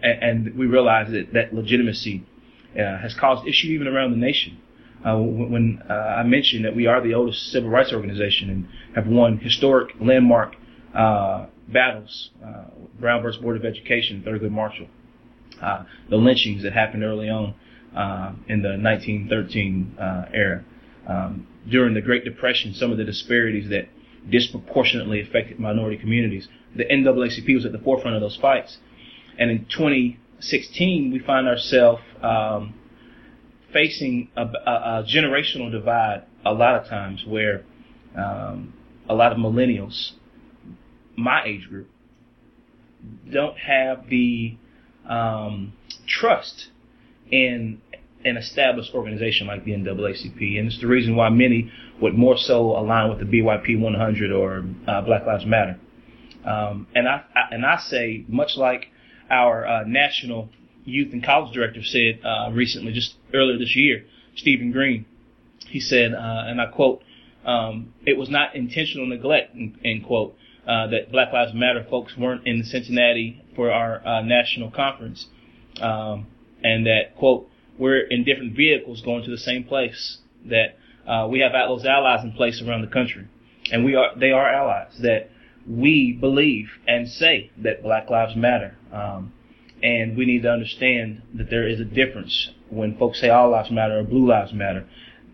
and, 0.03 0.23
and, 0.23 0.59
we 0.59 0.67
realize 0.67 1.13
that 1.13 1.33
that 1.33 1.55
legitimacy 1.55 2.27
uh, 2.75 2.99
has 2.99 3.15
caused 3.15 3.47
issue 3.47 3.69
even 3.69 3.87
around 3.87 4.11
the 4.11 4.17
nation. 4.17 4.59
Uh, 5.05 5.17
when 5.17 5.83
uh, 5.91 5.93
I 5.93 6.23
mentioned 6.23 6.65
that 6.65 6.77
we 6.77 6.87
are 6.87 7.01
the 7.01 7.15
oldest 7.15 7.51
civil 7.51 7.71
rights 7.71 7.93
organization 7.93 8.51
and 8.51 8.69
have 8.95 9.07
won 9.07 9.39
historic 9.39 9.95
landmark 10.01 10.55
uh, 10.95 11.47
battles, 11.69 12.31
Brown 13.01 13.23
versus 13.23 13.43
Board 13.43 13.57
of 13.57 13.65
Education, 13.65 14.23
Thurgood 14.25 14.51
Marshall, 14.51 14.87
the 16.09 16.17
lynchings 16.17 16.63
that 16.63 16.73
happened 16.73 17.03
early 17.03 17.29
on, 17.29 17.55
uh, 17.97 18.33
in 18.49 18.63
the 18.63 18.71
1913 18.71 19.97
uh, 19.99 20.25
era. 20.33 20.65
Um, 21.07 21.47
during 21.69 21.95
the 21.95 22.01
Great 22.01 22.25
Depression, 22.25 22.75
some 22.75 22.91
of 22.91 22.99
the 22.99 23.05
disparities 23.05 23.69
that 23.69 23.89
disproportionately 24.31 25.21
affected 25.21 25.59
minority 25.59 25.99
communities, 25.99 26.49
the 26.75 26.85
NAACP 26.85 27.55
was 27.55 27.67
at 27.67 27.73
the 27.73 27.79
forefront 27.79 28.17
of 28.17 28.23
those 28.23 28.37
fights. 28.37 28.79
And 29.39 29.51
in 29.51 29.67
2016, 29.67 31.13
we 31.13 31.19
find 31.19 31.47
ourselves 31.47 32.03
um, 32.23 32.75
facing 33.73 34.29
a, 34.37 34.43
a, 34.43 34.45
a, 34.45 35.07
generational 35.09 35.71
divide 35.71 36.23
a 36.45 36.53
lot 36.53 36.75
of 36.75 36.87
times 36.89 37.25
where 37.27 37.65
um, 38.17 38.75
a 39.09 39.15
lot 39.15 39.33
of 39.33 39.39
millennials, 39.39 40.13
my 41.17 41.45
age 41.45 41.69
group, 41.69 41.89
don't 43.31 43.59
have 43.59 44.09
the 44.09 44.57
um, 45.09 45.73
trust 46.07 46.69
in 47.31 47.81
an 48.25 48.37
established 48.37 48.95
organization 48.95 49.47
like 49.47 49.65
the 49.65 49.73
NAACP, 49.73 50.59
and 50.59 50.69
it's 50.69 50.81
the 50.81 50.87
reason 50.87 51.17
why 51.17 51.29
many 51.29 51.71
would 52.01 52.15
more 52.15 52.37
so 52.37 52.79
align 52.79 53.11
with 53.11 53.19
the 53.19 53.25
BYP 53.25 53.81
100 53.81 54.33
or 54.33 54.65
uh, 54.87 55.01
Black 55.03 55.27
Lives 55.27 55.45
Matter. 55.45 55.79
Um, 56.45 56.87
and 56.95 57.09
I, 57.09 57.23
I, 57.35 57.55
and 57.55 57.65
I 57.65 57.79
say 57.79 58.25
much 58.29 58.57
like 58.57 58.89
our 59.31 59.67
uh, 59.67 59.85
national 59.87 60.51
youth 60.85 61.13
and 61.13 61.23
college 61.23 61.55
director 61.55 61.83
said 61.83 62.21
uh, 62.25 62.51
recently, 62.53 62.93
just 62.93 63.15
earlier 63.33 63.59
this 63.59 63.77
year, 63.77 64.05
Stephen 64.37 64.73
Green. 64.73 65.07
He 65.67 65.81
said, 65.81 66.13
uh, 66.13 66.45
and 66.47 66.61
I 66.61 66.67
quote, 66.67 67.03
um, 67.45 67.95
"It 68.05 68.19
was 68.19 68.29
not 68.29 68.55
intentional 68.55 69.07
neglect," 69.07 69.57
end 69.85 70.05
quote, 70.05 70.37
uh, 70.67 70.89
that 70.89 71.11
Black 71.11 71.33
Lives 71.33 71.55
Matter 71.55 71.85
folks 71.89 72.17
weren't 72.17 72.47
in 72.47 72.65
Cincinnati 72.65 73.43
for 73.57 73.71
our 73.71 74.07
uh, 74.07 74.23
national 74.23 74.71
conference. 74.71 75.27
Um, 75.81 76.27
and 76.63 76.87
that 76.87 77.17
quote 77.17 77.49
we're 77.79 78.01
in 78.01 78.25
different 78.25 78.55
vehicles 78.55 79.03
going 79.03 79.25
to 79.25 79.31
the 79.31 79.39
same 79.39 79.65
place. 79.65 80.19
That 80.47 80.77
uh, 81.07 81.29
we 81.29 81.41
have 81.41 81.53
those 81.53 81.85
allies 81.85 82.25
in 82.25 82.33
place 82.33 82.63
around 82.63 82.83
the 82.83 82.89
country, 82.89 83.27
and 83.71 83.85
we 83.85 83.95
are 83.95 84.17
they 84.17 84.31
are 84.31 84.49
allies 84.49 84.99
that 85.03 85.31
we 85.69 86.13
believe 86.13 86.71
and 86.87 87.09
say 87.09 87.51
that 87.59 87.83
Black 87.83 88.11
Lives 88.11 88.37
Matter. 88.37 88.77
Um, 88.93 89.33
and 89.83 90.17
we 90.17 90.25
need 90.27 90.43
to 90.43 90.51
understand 90.51 91.23
that 91.35 91.51
there 91.51 91.67
is 91.67 91.81
a 91.81 91.85
difference 91.85 92.51
when 92.71 92.97
folks 92.97 93.21
say 93.21 93.29
all 93.29 93.51
lives 93.51 93.71
matter 93.71 93.99
or 93.99 94.05
blue 94.05 94.27
lives 94.27 94.53
matter. 94.53 94.87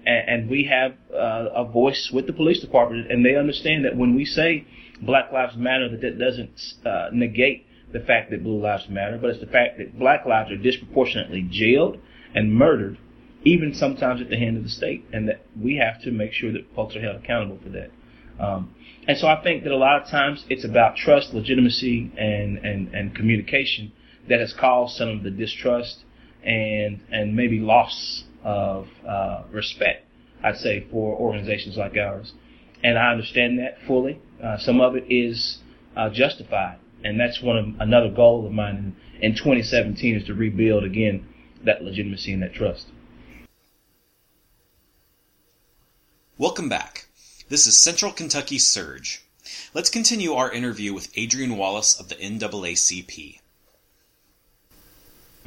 And, 0.06 0.28
and 0.28 0.50
we 0.50 0.64
have 0.64 0.94
uh, 1.12 1.50
a 1.54 1.64
voice 1.64 2.10
with 2.12 2.26
the 2.26 2.32
police 2.32 2.60
department, 2.60 3.10
and 3.10 3.24
they 3.24 3.36
understand 3.36 3.84
that 3.84 3.96
when 3.96 4.14
we 4.14 4.24
say 4.24 4.66
Black 5.02 5.30
Lives 5.32 5.56
Matter, 5.56 5.88
that 5.90 6.00
that 6.00 6.18
doesn't 6.18 6.60
uh, 6.84 7.10
negate 7.12 7.66
the 7.92 8.00
fact 8.00 8.30
that 8.30 8.42
blue 8.42 8.60
lives 8.60 8.88
matter, 8.88 9.18
but 9.18 9.30
it's 9.30 9.40
the 9.40 9.46
fact 9.46 9.78
that 9.78 9.98
black 9.98 10.26
lives 10.26 10.50
are 10.50 10.56
disproportionately 10.56 11.46
jailed 11.50 11.98
and 12.34 12.52
murdered, 12.52 12.98
even 13.44 13.72
sometimes 13.72 14.20
at 14.20 14.28
the 14.28 14.36
hand 14.36 14.56
of 14.56 14.62
the 14.62 14.68
state, 14.68 15.04
and 15.12 15.28
that 15.28 15.40
we 15.58 15.76
have 15.76 16.02
to 16.02 16.10
make 16.10 16.32
sure 16.32 16.52
that 16.52 16.66
folks 16.74 16.94
are 16.96 17.00
held 17.00 17.16
accountable 17.16 17.58
for 17.62 17.70
that. 17.70 17.90
Um, 18.38 18.74
and 19.06 19.16
so 19.16 19.26
I 19.26 19.42
think 19.42 19.64
that 19.64 19.72
a 19.72 19.76
lot 19.76 20.02
of 20.02 20.08
times 20.08 20.44
it's 20.50 20.64
about 20.64 20.96
trust, 20.96 21.32
legitimacy, 21.32 22.12
and, 22.18 22.58
and, 22.58 22.94
and 22.94 23.14
communication 23.14 23.92
that 24.28 24.40
has 24.40 24.52
caused 24.52 24.96
some 24.96 25.08
of 25.08 25.22
the 25.22 25.30
distrust 25.30 26.04
and 26.44 27.00
and 27.10 27.34
maybe 27.34 27.58
loss 27.58 28.24
of 28.44 28.88
uh, 29.06 29.42
respect, 29.50 30.06
I'd 30.42 30.56
say, 30.56 30.86
for 30.90 31.16
organizations 31.16 31.76
like 31.76 31.96
ours. 31.96 32.32
And 32.82 32.98
I 32.98 33.10
understand 33.10 33.58
that 33.58 33.78
fully. 33.86 34.20
Uh, 34.42 34.56
some 34.58 34.80
of 34.80 34.94
it 34.94 35.04
is 35.10 35.58
uh, 35.96 36.10
justified 36.10 36.78
and 37.04 37.18
that's 37.18 37.40
one 37.42 37.56
of 37.56 37.66
another 37.80 38.10
goal 38.10 38.46
of 38.46 38.52
mine 38.52 38.94
in, 39.20 39.30
in 39.30 39.36
2017 39.36 40.16
is 40.16 40.26
to 40.26 40.34
rebuild 40.34 40.84
again 40.84 41.26
that 41.64 41.82
legitimacy 41.82 42.32
and 42.32 42.42
that 42.42 42.54
trust. 42.54 42.86
Welcome 46.36 46.68
back. 46.68 47.06
This 47.48 47.66
is 47.66 47.76
Central 47.76 48.12
Kentucky 48.12 48.58
Surge. 48.58 49.22
Let's 49.74 49.90
continue 49.90 50.34
our 50.34 50.52
interview 50.52 50.92
with 50.92 51.10
Adrian 51.16 51.56
Wallace 51.56 51.98
of 51.98 52.08
the 52.08 52.14
NAACP. 52.16 53.40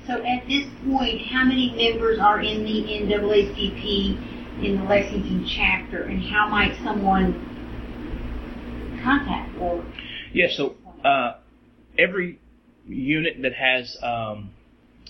So 0.08 0.14
at 0.24 0.48
this 0.48 0.66
point, 0.86 1.22
how 1.28 1.46
many 1.46 1.74
members 1.76 2.20
are 2.20 2.42
in 2.42 2.64
the 2.64 2.84
NAACP 2.84 4.64
in 4.64 4.78
the 4.78 4.84
Lexington 4.84 5.46
chapter, 5.48 6.04
and 6.04 6.24
how 6.24 6.48
might 6.50 6.76
someone 6.84 7.34
contact 9.04 9.58
or? 9.60 9.86
Yeah, 10.34 10.48
so 10.50 10.76
uh, 11.04 11.38
every 11.98 12.40
unit 12.88 13.42
that 13.42 13.54
has 13.54 13.98
um, 14.02 14.52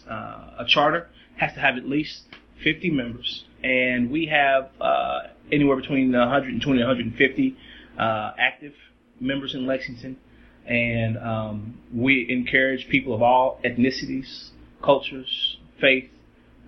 uh, 0.09 0.59
a 0.59 0.65
charter 0.67 1.09
has 1.37 1.53
to 1.53 1.59
have 1.59 1.77
at 1.77 1.87
least 1.87 2.23
50 2.63 2.89
members, 2.91 3.45
and 3.63 4.11
we 4.11 4.27
have 4.27 4.69
uh, 4.79 5.21
anywhere 5.51 5.77
between 5.77 6.11
120 6.11 6.81
and 6.81 6.87
150 6.87 7.57
uh, 7.97 8.31
active 8.37 8.73
members 9.19 9.53
in 9.55 9.65
Lexington. 9.65 10.17
And 10.65 11.17
um, 11.17 11.79
we 11.93 12.27
encourage 12.29 12.87
people 12.87 13.15
of 13.15 13.21
all 13.21 13.59
ethnicities, 13.65 14.50
cultures, 14.81 15.57
faith, 15.79 16.09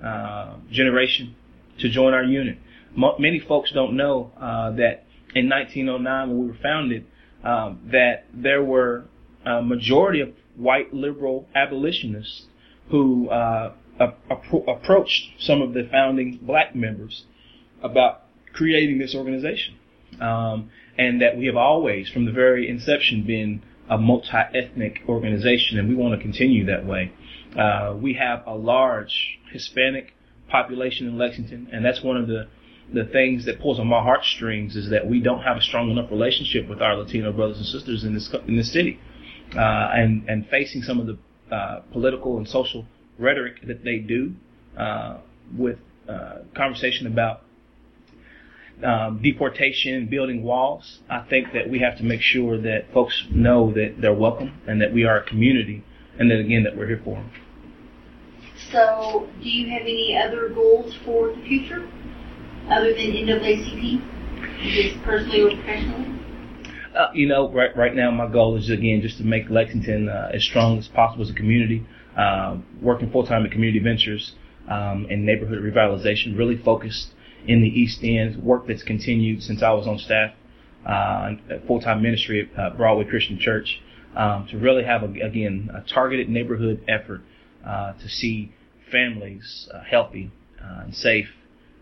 uh, 0.03 0.55
generation 0.71 1.35
to 1.79 1.89
join 1.89 2.13
our 2.13 2.23
unit. 2.23 2.57
many 3.19 3.39
folks 3.39 3.71
don't 3.71 3.95
know 3.95 4.31
uh, 4.37 4.71
that 4.71 5.05
in 5.35 5.49
1909, 5.49 6.29
when 6.29 6.39
we 6.41 6.47
were 6.47 6.57
founded, 6.61 7.05
um, 7.43 7.79
that 7.91 8.25
there 8.33 8.63
were 8.63 9.05
a 9.45 9.61
majority 9.61 10.21
of 10.21 10.29
white 10.55 10.93
liberal 10.93 11.47
abolitionists 11.55 12.45
who 12.89 13.29
uh, 13.29 13.73
appro- 13.99 14.67
approached 14.67 15.31
some 15.39 15.61
of 15.61 15.73
the 15.73 15.87
founding 15.91 16.39
black 16.41 16.75
members 16.75 17.25
about 17.81 18.23
creating 18.53 18.99
this 18.99 19.15
organization. 19.15 19.75
Um, 20.21 20.69
and 20.97 21.21
that 21.21 21.37
we 21.37 21.47
have 21.47 21.57
always, 21.57 22.09
from 22.09 22.25
the 22.25 22.31
very 22.31 22.69
inception, 22.69 23.23
been 23.25 23.63
a 23.89 23.97
multi-ethnic 23.97 25.01
organization, 25.07 25.77
and 25.77 25.89
we 25.89 25.95
want 25.95 26.15
to 26.15 26.21
continue 26.21 26.65
that 26.65 26.85
way. 26.85 27.11
Uh, 27.57 27.95
we 27.95 28.13
have 28.13 28.43
a 28.47 28.55
large 28.55 29.39
Hispanic 29.51 30.13
population 30.49 31.07
in 31.07 31.17
Lexington, 31.17 31.67
and 31.71 31.83
that's 31.83 32.03
one 32.03 32.17
of 32.17 32.27
the 32.27 32.47
the 32.93 33.05
things 33.05 33.45
that 33.45 33.61
pulls 33.61 33.79
on 33.79 33.87
my 33.87 34.03
heartstrings 34.03 34.75
is 34.75 34.89
that 34.89 35.07
we 35.07 35.21
don't 35.21 35.41
have 35.41 35.55
a 35.57 35.61
strong 35.61 35.89
enough 35.89 36.11
relationship 36.11 36.67
with 36.67 36.81
our 36.81 36.97
Latino 36.97 37.31
brothers 37.31 37.57
and 37.57 37.65
sisters 37.65 38.03
in 38.03 38.13
this 38.13 38.29
in 38.47 38.57
this 38.57 38.71
city, 38.71 38.99
uh, 39.55 39.89
and 39.93 40.27
and 40.27 40.47
facing 40.49 40.81
some 40.81 40.99
of 40.99 41.07
the 41.07 41.17
uh, 41.53 41.81
political 41.91 42.37
and 42.37 42.47
social 42.47 42.85
rhetoric 43.17 43.65
that 43.67 43.83
they 43.83 43.97
do 43.97 44.33
uh, 44.77 45.17
with 45.57 45.77
uh, 46.09 46.39
conversation 46.55 47.07
about 47.07 47.42
um, 48.83 49.21
deportation, 49.21 50.07
building 50.07 50.43
walls. 50.43 50.99
I 51.09 51.21
think 51.21 51.53
that 51.53 51.69
we 51.69 51.79
have 51.79 51.97
to 51.97 52.03
make 52.03 52.21
sure 52.21 52.59
that 52.61 52.91
folks 52.93 53.25
know 53.29 53.71
that 53.73 53.95
they're 53.99 54.13
welcome 54.13 54.59
and 54.67 54.81
that 54.81 54.93
we 54.93 55.05
are 55.05 55.17
a 55.17 55.23
community, 55.23 55.83
and 56.19 56.29
that 56.31 56.39
again 56.39 56.63
that 56.63 56.77
we're 56.77 56.87
here 56.87 57.01
for 57.03 57.15
them. 57.15 57.31
So, 58.71 59.27
do 59.41 59.49
you 59.49 59.69
have 59.71 59.81
any 59.81 60.17
other 60.17 60.49
goals 60.49 60.93
for 61.05 61.29
the 61.29 61.41
future 61.43 61.87
other 62.69 62.93
than 62.93 63.11
NAACP, 63.11 64.01
just 64.63 65.03
personally 65.03 65.41
or 65.41 65.49
professionally? 65.55 66.19
Uh, 66.95 67.09
you 67.13 67.27
know, 67.27 67.51
right 67.51 67.75
right 67.75 67.95
now 67.95 68.11
my 68.11 68.27
goal 68.27 68.55
is 68.55 68.69
again 68.69 69.01
just 69.01 69.17
to 69.17 69.23
make 69.23 69.49
Lexington 69.49 70.09
uh, 70.09 70.31
as 70.33 70.43
strong 70.43 70.77
as 70.77 70.87
possible 70.87 71.23
as 71.23 71.29
a 71.29 71.33
community. 71.33 71.85
Uh, 72.17 72.57
working 72.79 73.09
full 73.11 73.25
time 73.25 73.43
at 73.43 73.51
Community 73.51 73.79
Ventures 73.79 74.35
um, 74.69 75.07
and 75.09 75.25
neighborhood 75.25 75.57
revitalization, 75.59 76.37
really 76.37 76.55
focused 76.57 77.09
in 77.47 77.61
the 77.61 77.67
East 77.67 78.03
End. 78.03 78.41
Work 78.43 78.67
that's 78.67 78.83
continued 78.83 79.43
since 79.43 79.61
I 79.63 79.71
was 79.71 79.87
on 79.87 79.99
staff, 79.99 80.33
uh, 80.85 81.31
full 81.67 81.81
time 81.81 82.01
ministry 82.01 82.49
at 82.49 82.59
uh, 82.59 82.69
Broadway 82.75 83.05
Christian 83.05 83.39
Church, 83.39 83.81
um, 84.15 84.47
to 84.51 84.57
really 84.57 84.83
have 84.83 85.03
a, 85.03 85.07
again 85.21 85.69
a 85.73 85.81
targeted 85.81 86.29
neighborhood 86.29 86.83
effort 86.87 87.21
uh, 87.65 87.93
to 87.93 88.09
see 88.09 88.53
families 88.91 89.67
uh, 89.73 89.81
healthy 89.81 90.31
and 90.59 90.95
safe 90.95 91.27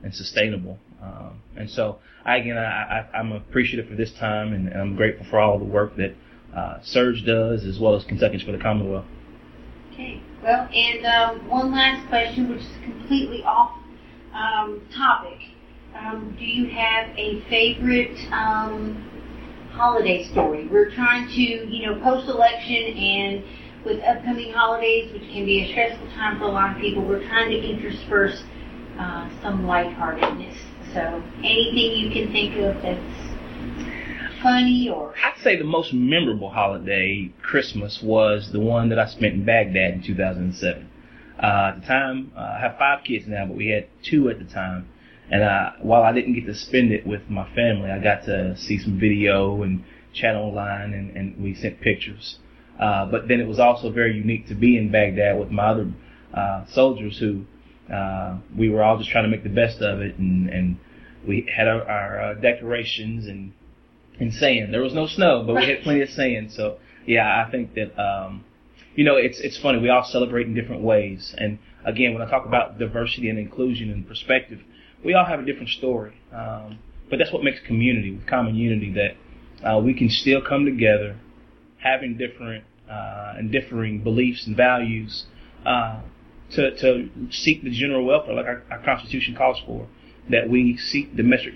and 0.04 0.14
sustainable. 0.14 0.80
Um, 1.02 1.42
and 1.56 1.70
so, 1.70 2.00
I, 2.26 2.38
again, 2.38 2.58
I, 2.58 3.08
am 3.14 3.32
appreciative 3.32 3.90
for 3.90 3.96
this 3.96 4.12
time, 4.14 4.54
and, 4.54 4.68
and, 4.68 4.80
I'm 4.80 4.96
grateful 4.96 5.26
for 5.30 5.40
all 5.40 5.58
the 5.58 5.66
work 5.66 5.96
that 5.98 6.16
uh, 6.56 6.80
Surge 6.84 7.26
does, 7.26 7.64
as 7.66 7.80
well 7.80 7.96
as 7.96 8.04
Kentuckians 8.04 8.44
for 8.44 8.52
the 8.52 8.60
Commonwealth. 8.60 9.06
Okay. 9.92 10.22
Well, 10.44 10.70
and 10.74 11.06
um, 11.06 11.50
one 11.50 11.72
last 11.72 12.08
question, 12.10 12.50
which 12.50 12.62
is 12.62 12.78
completely 12.84 13.44
off 13.44 13.78
um, 14.34 14.82
topic. 14.96 15.40
Um, 15.96 16.36
do 16.40 16.46
you 16.46 16.70
have 16.70 17.10
a 17.18 17.42
favorite 17.50 18.18
um, 18.32 19.10
holiday 19.72 20.24
story? 20.32 20.68
We're 20.68 20.92
trying 20.92 21.28
to, 21.28 21.42
you 21.42 21.86
know, 21.86 22.00
post-election 22.02 22.98
and 22.98 23.44
with 23.84 24.02
upcoming 24.04 24.54
holidays, 24.54 25.12
which 25.12 25.24
can 25.24 25.46
be 25.46 25.64
a 25.64 25.72
stressful 25.72 26.08
time 26.10 26.38
for 26.38 26.46
a 26.46 26.52
lot 26.52 26.76
of 26.76 26.82
people, 26.82 27.04
we're 27.04 27.28
trying 27.28 27.50
to 27.50 27.58
intersperse 27.58 28.44
uh, 29.00 29.30
some 29.42 29.66
lightheartedness. 29.66 30.58
So 30.94 31.24
anything 31.40 31.98
you 31.98 32.12
can 32.12 32.32
think 32.32 32.56
of 32.58 32.82
that's 32.82 33.32
funny 34.42 34.90
or 34.90 35.14
I'd 35.24 35.42
say 35.42 35.58
the 35.58 35.64
most 35.64 35.94
memorable 35.94 36.50
holiday, 36.50 37.32
Christmas, 37.42 38.02
was 38.02 38.52
the 38.52 38.60
one 38.60 38.90
that 38.90 39.00
I 39.00 39.08
spent 39.08 39.34
in 39.34 39.46
Baghdad 39.46 39.94
in 39.94 40.04
2007. 40.04 40.90
Uh, 41.42 41.46
at 41.46 41.82
the 41.82 41.88
time, 41.88 42.32
uh, 42.36 42.40
I 42.40 42.60
have 42.60 42.78
five 42.78 43.04
kids 43.04 43.26
now, 43.28 43.46
but 43.46 43.56
we 43.56 43.68
had 43.68 43.88
two 44.04 44.30
at 44.30 44.40
the 44.40 44.46
time. 44.46 44.88
And 45.32 45.44
uh, 45.44 45.72
while 45.82 46.04
I 46.04 46.12
didn't 46.12 46.34
get 46.34 46.46
to 46.48 46.54
spend 46.54 46.92
it 46.92 47.08
with 47.08 47.30
my 47.30 47.46
family, 47.56 47.90
I 47.90 48.00
got 48.00 48.26
to 48.26 48.58
see 48.58 48.78
some 48.78 49.00
video 49.00 49.64
and 49.64 49.84
chat 50.14 50.36
online, 50.36 50.94
and, 50.94 51.16
and 51.16 51.42
we 51.42 51.56
sent 51.56 51.80
pictures. 51.80 52.38
Uh, 52.80 53.06
but 53.06 53.28
then 53.28 53.40
it 53.40 53.48
was 53.48 53.60
also 53.60 53.90
very 53.92 54.14
unique 54.14 54.48
to 54.48 54.56
be 54.56 54.78
in 54.78 54.92
Baghdad 54.92 55.40
with 55.40 55.50
my 55.50 55.68
other 55.68 55.92
uh, 56.34 56.66
soldiers 56.68 57.18
who 57.18 57.46
uh, 57.94 58.38
we 58.58 58.70
were 58.70 58.84
all 58.84 58.98
just 58.98 59.10
trying 59.10 59.24
to 59.24 59.30
make 59.30 59.44
the 59.44 59.50
best 59.50 59.82
of 59.82 60.02
it, 60.02 60.18
and, 60.18 60.50
and 60.50 60.78
we 61.26 61.48
had 61.56 61.68
our, 61.68 61.84
our 61.90 62.22
uh, 62.22 62.34
decorations 62.36 63.26
and 63.28 63.54
and 64.20 64.34
sand. 64.34 64.74
There 64.74 64.82
was 64.82 64.94
no 64.94 65.08
snow, 65.08 65.44
but 65.46 65.56
we 65.56 65.66
had 65.66 65.82
plenty 65.84 66.02
of 66.02 66.10
sand. 66.10 66.52
So 66.52 66.78
yeah, 67.06 67.44
I 67.46 67.50
think 67.50 67.74
that 67.76 68.00
um, 68.02 68.44
you 68.96 69.04
know 69.04 69.16
it's 69.16 69.40
it's 69.40 69.58
funny. 69.58 69.80
We 69.80 69.90
all 69.90 70.04
celebrate 70.04 70.48
in 70.48 70.54
different 70.54 70.82
ways, 70.82 71.34
and 71.38 71.60
again, 71.86 72.14
when 72.14 72.22
I 72.22 72.30
talk 72.30 72.46
about 72.46 72.80
diversity 72.80 73.30
and 73.30 73.40
inclusion 73.40 73.92
and 73.92 74.08
perspective, 74.08 74.62
we 75.04 75.14
all 75.14 75.26
have 75.26 75.40
a 75.40 75.46
different 75.46 75.70
story. 75.70 76.14
Um, 76.34 76.80
but 77.10 77.20
that's 77.20 77.32
what 77.32 77.44
makes 77.44 77.60
community, 77.60 78.20
common 78.28 78.56
unity, 78.56 78.94
that 78.94 79.68
uh, 79.68 79.80
we 79.80 79.94
can 79.94 80.10
still 80.10 80.42
come 80.42 80.66
together, 80.66 81.18
having 81.78 82.18
different 82.18 82.64
uh, 82.90 83.34
and 83.38 83.52
differing 83.52 84.02
beliefs 84.04 84.48
and 84.48 84.56
values, 84.56 85.26
uh, 85.66 86.02
to, 86.52 86.76
to 86.78 87.10
seek 87.30 87.64
the 87.64 87.70
general 87.70 88.06
welfare, 88.06 88.34
like 88.34 88.46
our, 88.46 88.64
our 88.72 88.84
Constitution 88.84 89.36
calls 89.36 89.62
for, 89.66 89.88
that 90.30 90.50
we 90.50 90.78
seek 90.78 91.16
domestic 91.16 91.54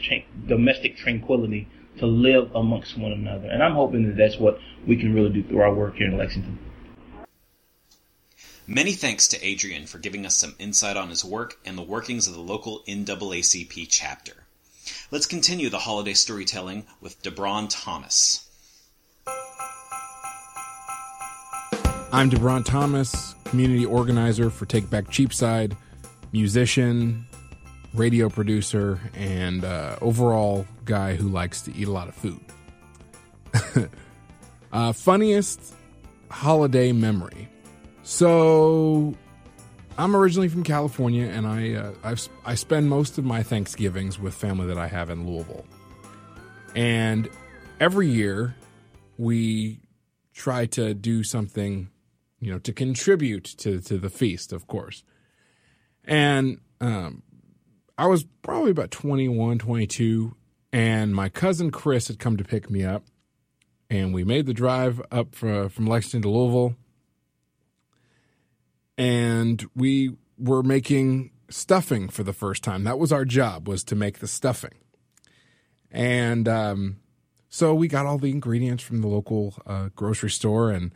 domestic 0.47 0.97
tranquility 0.97 1.67
to 1.99 2.05
live 2.05 2.53
amongst 2.53 2.97
one 2.97 3.12
another. 3.12 3.47
And 3.47 3.63
I'm 3.63 3.73
hoping 3.73 4.08
that 4.08 4.17
that's 4.17 4.38
what 4.38 4.60
we 4.88 4.97
can 4.97 5.13
really 5.13 5.29
do 5.29 5.43
through 5.47 5.62
our 5.62 5.73
work 5.73 5.95
here 5.95 6.08
in 6.08 6.17
Lexington. 6.17 6.60
Many 8.67 8.93
thanks 8.93 9.28
to 9.28 9.45
Adrian 9.45 9.86
for 9.86 9.99
giving 9.99 10.25
us 10.25 10.36
some 10.36 10.56
insight 10.58 10.97
on 10.97 11.10
his 11.10 11.23
work 11.23 11.60
and 11.65 11.78
the 11.78 11.84
workings 11.84 12.28
of 12.28 12.34
the 12.34 12.39
local 12.39 12.82
NAACP 12.88 13.86
chapter. 13.88 14.34
Let's 15.12 15.28
continue 15.28 15.69
the 15.69 15.78
holiday 15.78 16.13
storytelling 16.13 16.88
with 16.99 17.21
DeBraun 17.21 17.67
Thomas. 17.69 18.49
I'm 22.12 22.32
DeBraun 22.32 22.65
Thomas, 22.65 23.36
community 23.43 23.86
organizer 23.86 24.49
for 24.49 24.65
Take 24.65 24.89
Back 24.89 25.12
Cheapside, 25.12 25.78
musician, 26.32 27.28
radio 27.93 28.30
producer, 28.30 28.99
and 29.13 29.63
uh, 29.63 29.97
overall 30.01 30.65
guy 30.86 31.13
who 31.13 31.30
likes 31.30 31.62
to 31.62 31.75
eat 31.75 31.88
a 31.88 31.91
lot 31.91 32.08
of 32.08 32.15
food. 32.15 32.39
uh, 34.73 34.91
funniest 34.91 35.75
holiday 36.32 36.91
memory. 36.91 37.47
So, 38.05 39.15
I'm 39.97 40.15
originally 40.15 40.47
from 40.47 40.63
California, 40.63 41.25
and 41.25 41.47
I 41.47 41.73
uh, 41.73 41.91
I've, 42.03 42.29
I 42.45 42.55
spend 42.55 42.89
most 42.89 43.17
of 43.17 43.25
my 43.25 43.43
Thanksgivings 43.43 44.19
with 44.19 44.33
family 44.33 44.67
that 44.67 44.77
I 44.77 44.87
have 44.87 45.09
in 45.09 45.27
Louisville. 45.27 45.65
And 46.75 47.27
every 47.79 48.07
year, 48.07 48.55
we 49.17 49.79
try 50.33 50.67
to 50.67 50.93
do 50.93 51.23
something 51.23 51.89
you 52.39 52.51
know, 52.51 52.59
to 52.59 52.73
contribute 52.73 53.43
to 53.43 53.81
to 53.81 53.97
the 53.97 54.09
feast, 54.09 54.53
of 54.53 54.67
course. 54.67 55.03
And 56.03 56.59
um, 56.79 57.23
I 57.97 58.05
was 58.05 58.23
probably 58.43 58.69
about 58.69 58.91
21, 58.91 59.57
22, 59.57 60.35
and 60.71 61.15
my 61.15 61.29
cousin 61.29 61.71
Chris 61.71 62.07
had 62.07 62.19
come 62.19 62.37
to 62.37 62.43
pick 62.43 62.69
me 62.69 62.83
up, 62.83 63.03
and 63.89 64.13
we 64.13 64.23
made 64.23 64.45
the 64.45 64.53
drive 64.53 65.01
up 65.11 65.33
from 65.33 65.87
Lexington 65.87 66.21
to 66.21 66.29
Louisville, 66.29 66.75
and 68.97 69.65
we 69.75 70.15
were 70.38 70.63
making 70.63 71.31
stuffing 71.49 72.10
for 72.10 72.23
the 72.23 72.34
first 72.34 72.63
time. 72.63 72.84
That 72.84 72.99
was 72.99 73.12
our 73.12 73.25
job 73.25 73.67
was 73.67 73.84
to 73.86 73.95
make 73.95 74.19
the 74.19 74.27
stuffing, 74.27 74.75
and 75.91 76.47
um, 76.47 76.97
so 77.49 77.73
we 77.73 77.88
got 77.88 78.05
all 78.05 78.17
the 78.17 78.31
ingredients 78.31 78.84
from 78.84 79.01
the 79.01 79.08
local 79.08 79.55
uh, 79.65 79.89
grocery 79.95 80.29
store 80.29 80.71
and 80.71 80.91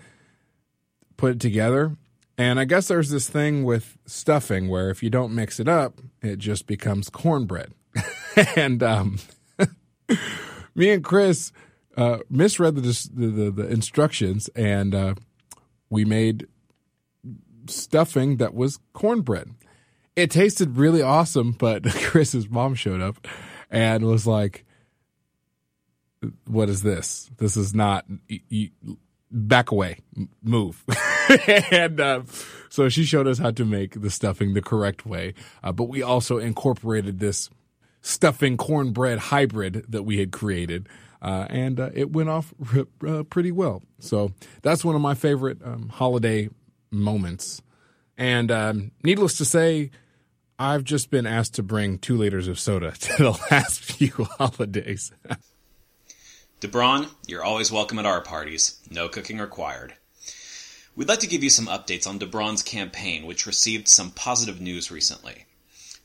put 1.16 1.32
it 1.32 1.40
together. 1.40 1.96
And 2.38 2.60
I 2.60 2.66
guess 2.66 2.88
there's 2.88 3.10
this 3.10 3.30
thing 3.30 3.66
with 3.66 3.98
stuffing 4.06 4.70
where 4.70 4.90
if 4.90 5.04
you 5.04 5.10
don't 5.10 5.36
mix 5.36 5.60
it 5.60 5.68
up, 5.68 6.00
it 6.22 6.38
just 6.40 6.68
becomes 6.68 7.10
cornbread. 7.10 7.74
and 8.56 8.82
um, 8.82 9.20
me 10.76 10.92
and 10.92 11.04
Chris 11.04 11.52
uh, 11.98 12.20
misread 12.30 12.76
the, 12.76 13.10
the, 13.14 13.52
the 13.52 13.68
instructions, 13.68 14.48
and 14.56 14.96
uh, 14.96 15.16
we 15.90 16.06
made 16.06 16.48
stuffing 17.70 18.38
that 18.38 18.54
was 18.54 18.80
cornbread. 18.94 19.50
It 20.16 20.32
tasted 20.32 20.78
really 20.78 21.02
awesome, 21.02 21.52
but 21.52 21.84
Chris's 22.04 22.50
mom 22.50 22.76
showed 22.76 23.02
up 23.02 23.28
and 23.70 24.06
was 24.06 24.28
like, 24.28 24.66
"What 26.46 26.70
is 26.70 26.84
this? 26.84 27.30
This 27.38 27.56
is 27.56 27.74
not." 27.74 28.06
You, 28.28 28.70
back 29.32 29.72
away, 29.72 30.00
move. 30.42 30.84
and 31.72 32.00
uh, 32.00 32.24
so 32.70 32.90
she 32.90 33.04
showed 33.04 33.28
us 33.28 33.38
how 33.38 33.52
to 33.52 33.66
make 33.66 34.02
the 34.02 34.10
stuffing 34.10 34.54
the 34.54 34.62
correct 34.62 35.06
way. 35.06 35.34
Uh, 35.64 35.72
but 35.72 35.86
we 35.86 36.02
also 36.02 36.38
incorporated 36.38 37.20
this 37.20 37.50
stuffing 38.02 38.58
cornbread 38.58 39.20
hybrid 39.20 39.86
that 39.90 40.04
we 40.04 40.20
had 40.20 40.32
created. 40.32 40.88
Uh, 41.22 41.46
and 41.50 41.80
uh, 41.80 41.90
it 41.94 42.12
went 42.12 42.30
off 42.30 42.54
uh, 43.06 43.24
pretty 43.24 43.52
well. 43.52 43.84
So 44.00 44.32
that's 44.62 44.86
one 44.86 44.96
of 44.96 45.02
my 45.02 45.16
favorite 45.16 45.58
um, 45.64 45.90
holiday 45.90 46.50
moments. 46.92 47.62
And 48.18 48.52
um, 48.52 48.92
needless 49.04 49.38
to 49.38 49.46
say, 49.46 49.92
I've 50.58 50.84
just 50.84 51.10
been 51.10 51.26
asked 51.26 51.56
to 51.56 51.64
bring 51.64 52.00
two 52.00 52.18
liters 52.18 52.48
of 52.48 52.60
soda 52.60 52.92
to 53.00 53.24
the 53.24 53.40
last 53.52 53.82
few 53.82 54.12
holidays. 54.38 55.12
DeBraun, 56.62 57.08
you're 57.28 57.44
always 57.44 57.72
welcome 57.72 58.00
at 58.00 58.06
our 58.06 58.22
parties. 58.22 58.78
No 58.92 59.08
cooking 59.08 59.40
required. 59.40 59.94
We'd 60.96 61.08
like 61.08 61.20
to 61.20 61.28
give 61.28 61.44
you 61.44 61.50
some 61.50 61.68
updates 61.68 62.06
on 62.06 62.20
DeBraun's 62.20 62.64
campaign, 62.64 63.26
which 63.26 63.46
received 63.46 63.88
some 63.88 64.12
positive 64.12 64.60
news 64.60 64.92
recently. 64.92 65.46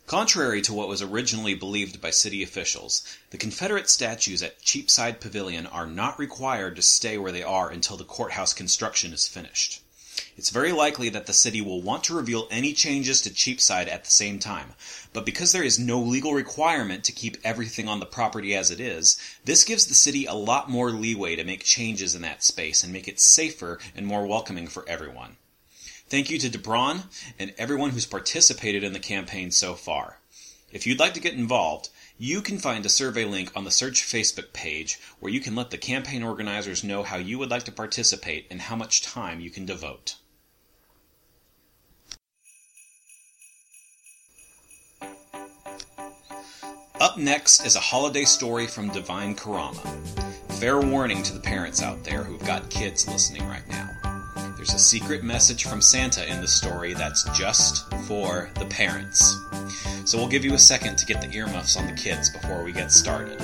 Contrary 0.06 0.62
to 0.62 0.72
what 0.74 0.86
was 0.86 1.02
originally 1.02 1.54
believed 1.54 2.00
by 2.00 2.10
city 2.10 2.42
officials, 2.42 3.02
the 3.30 3.38
Confederate 3.38 3.88
statues 3.88 4.42
at 4.42 4.60
Cheapside 4.60 5.18
Pavilion 5.18 5.66
are 5.66 5.86
not 5.86 6.18
required 6.18 6.76
to 6.76 6.82
stay 6.82 7.18
where 7.18 7.32
they 7.32 7.42
are 7.42 7.70
until 7.70 7.96
the 7.96 8.04
courthouse 8.04 8.52
construction 8.52 9.12
is 9.12 9.26
finished. 9.26 9.82
It's 10.36 10.50
very 10.50 10.72
likely 10.72 11.08
that 11.10 11.26
the 11.26 11.32
city 11.32 11.60
will 11.60 11.80
want 11.80 12.02
to 12.04 12.14
reveal 12.14 12.48
any 12.50 12.72
changes 12.72 13.20
to 13.22 13.30
Cheapside 13.30 13.88
at 13.88 14.04
the 14.04 14.10
same 14.10 14.40
time, 14.40 14.74
but 15.12 15.24
because 15.24 15.52
there 15.52 15.62
is 15.62 15.78
no 15.78 16.00
legal 16.00 16.34
requirement 16.34 17.04
to 17.04 17.12
keep 17.12 17.36
everything 17.44 17.86
on 17.86 18.00
the 18.00 18.06
property 18.06 18.52
as 18.52 18.72
it 18.72 18.80
is, 18.80 19.16
this 19.44 19.62
gives 19.62 19.86
the 19.86 19.94
city 19.94 20.26
a 20.26 20.34
lot 20.34 20.68
more 20.68 20.90
leeway 20.90 21.36
to 21.36 21.44
make 21.44 21.62
changes 21.62 22.16
in 22.16 22.22
that 22.22 22.42
space 22.42 22.82
and 22.82 22.92
make 22.92 23.06
it 23.06 23.20
safer 23.20 23.78
and 23.94 24.08
more 24.08 24.26
welcoming 24.26 24.66
for 24.66 24.84
everyone. 24.88 25.36
Thank 26.08 26.30
you 26.30 26.38
to 26.40 26.50
DeBraun 26.50 27.04
and 27.38 27.54
everyone 27.56 27.90
who's 27.90 28.04
participated 28.04 28.82
in 28.82 28.92
the 28.92 28.98
campaign 28.98 29.52
so 29.52 29.74
far. 29.74 30.18
If 30.72 30.84
you'd 30.84 30.98
like 30.98 31.14
to 31.14 31.20
get 31.20 31.34
involved, 31.34 31.90
you 32.18 32.42
can 32.42 32.58
find 32.58 32.84
a 32.84 32.88
survey 32.88 33.24
link 33.24 33.52
on 33.54 33.62
the 33.62 33.70
Surge 33.70 34.02
Facebook 34.02 34.52
page 34.52 34.98
where 35.20 35.32
you 35.32 35.38
can 35.38 35.54
let 35.54 35.70
the 35.70 35.78
campaign 35.78 36.24
organizers 36.24 36.82
know 36.82 37.04
how 37.04 37.18
you 37.18 37.38
would 37.38 37.50
like 37.50 37.62
to 37.64 37.72
participate 37.72 38.48
and 38.50 38.62
how 38.62 38.74
much 38.74 39.00
time 39.00 39.38
you 39.38 39.50
can 39.50 39.64
devote. 39.64 40.16
Up 47.14 47.20
next 47.20 47.64
is 47.64 47.76
a 47.76 47.80
holiday 47.80 48.24
story 48.24 48.66
from 48.66 48.88
Devine 48.88 49.36
Carama. 49.36 49.80
Fair 50.58 50.80
warning 50.80 51.22
to 51.22 51.32
the 51.32 51.38
parents 51.38 51.80
out 51.80 52.02
there 52.02 52.24
who've 52.24 52.44
got 52.44 52.68
kids 52.70 53.06
listening 53.06 53.46
right 53.46 53.62
now. 53.68 53.88
There's 54.56 54.74
a 54.74 54.80
secret 54.80 55.22
message 55.22 55.62
from 55.62 55.80
Santa 55.80 56.28
in 56.28 56.40
the 56.40 56.48
story 56.48 56.92
that's 56.92 57.22
just 57.38 57.88
for 58.08 58.50
the 58.58 58.64
parents. 58.64 59.38
So 60.04 60.18
we'll 60.18 60.26
give 60.26 60.44
you 60.44 60.54
a 60.54 60.58
second 60.58 60.98
to 60.98 61.06
get 61.06 61.20
the 61.20 61.32
earmuffs 61.32 61.76
on 61.76 61.86
the 61.86 61.92
kids 61.92 62.30
before 62.30 62.64
we 62.64 62.72
get 62.72 62.90
started. 62.90 63.40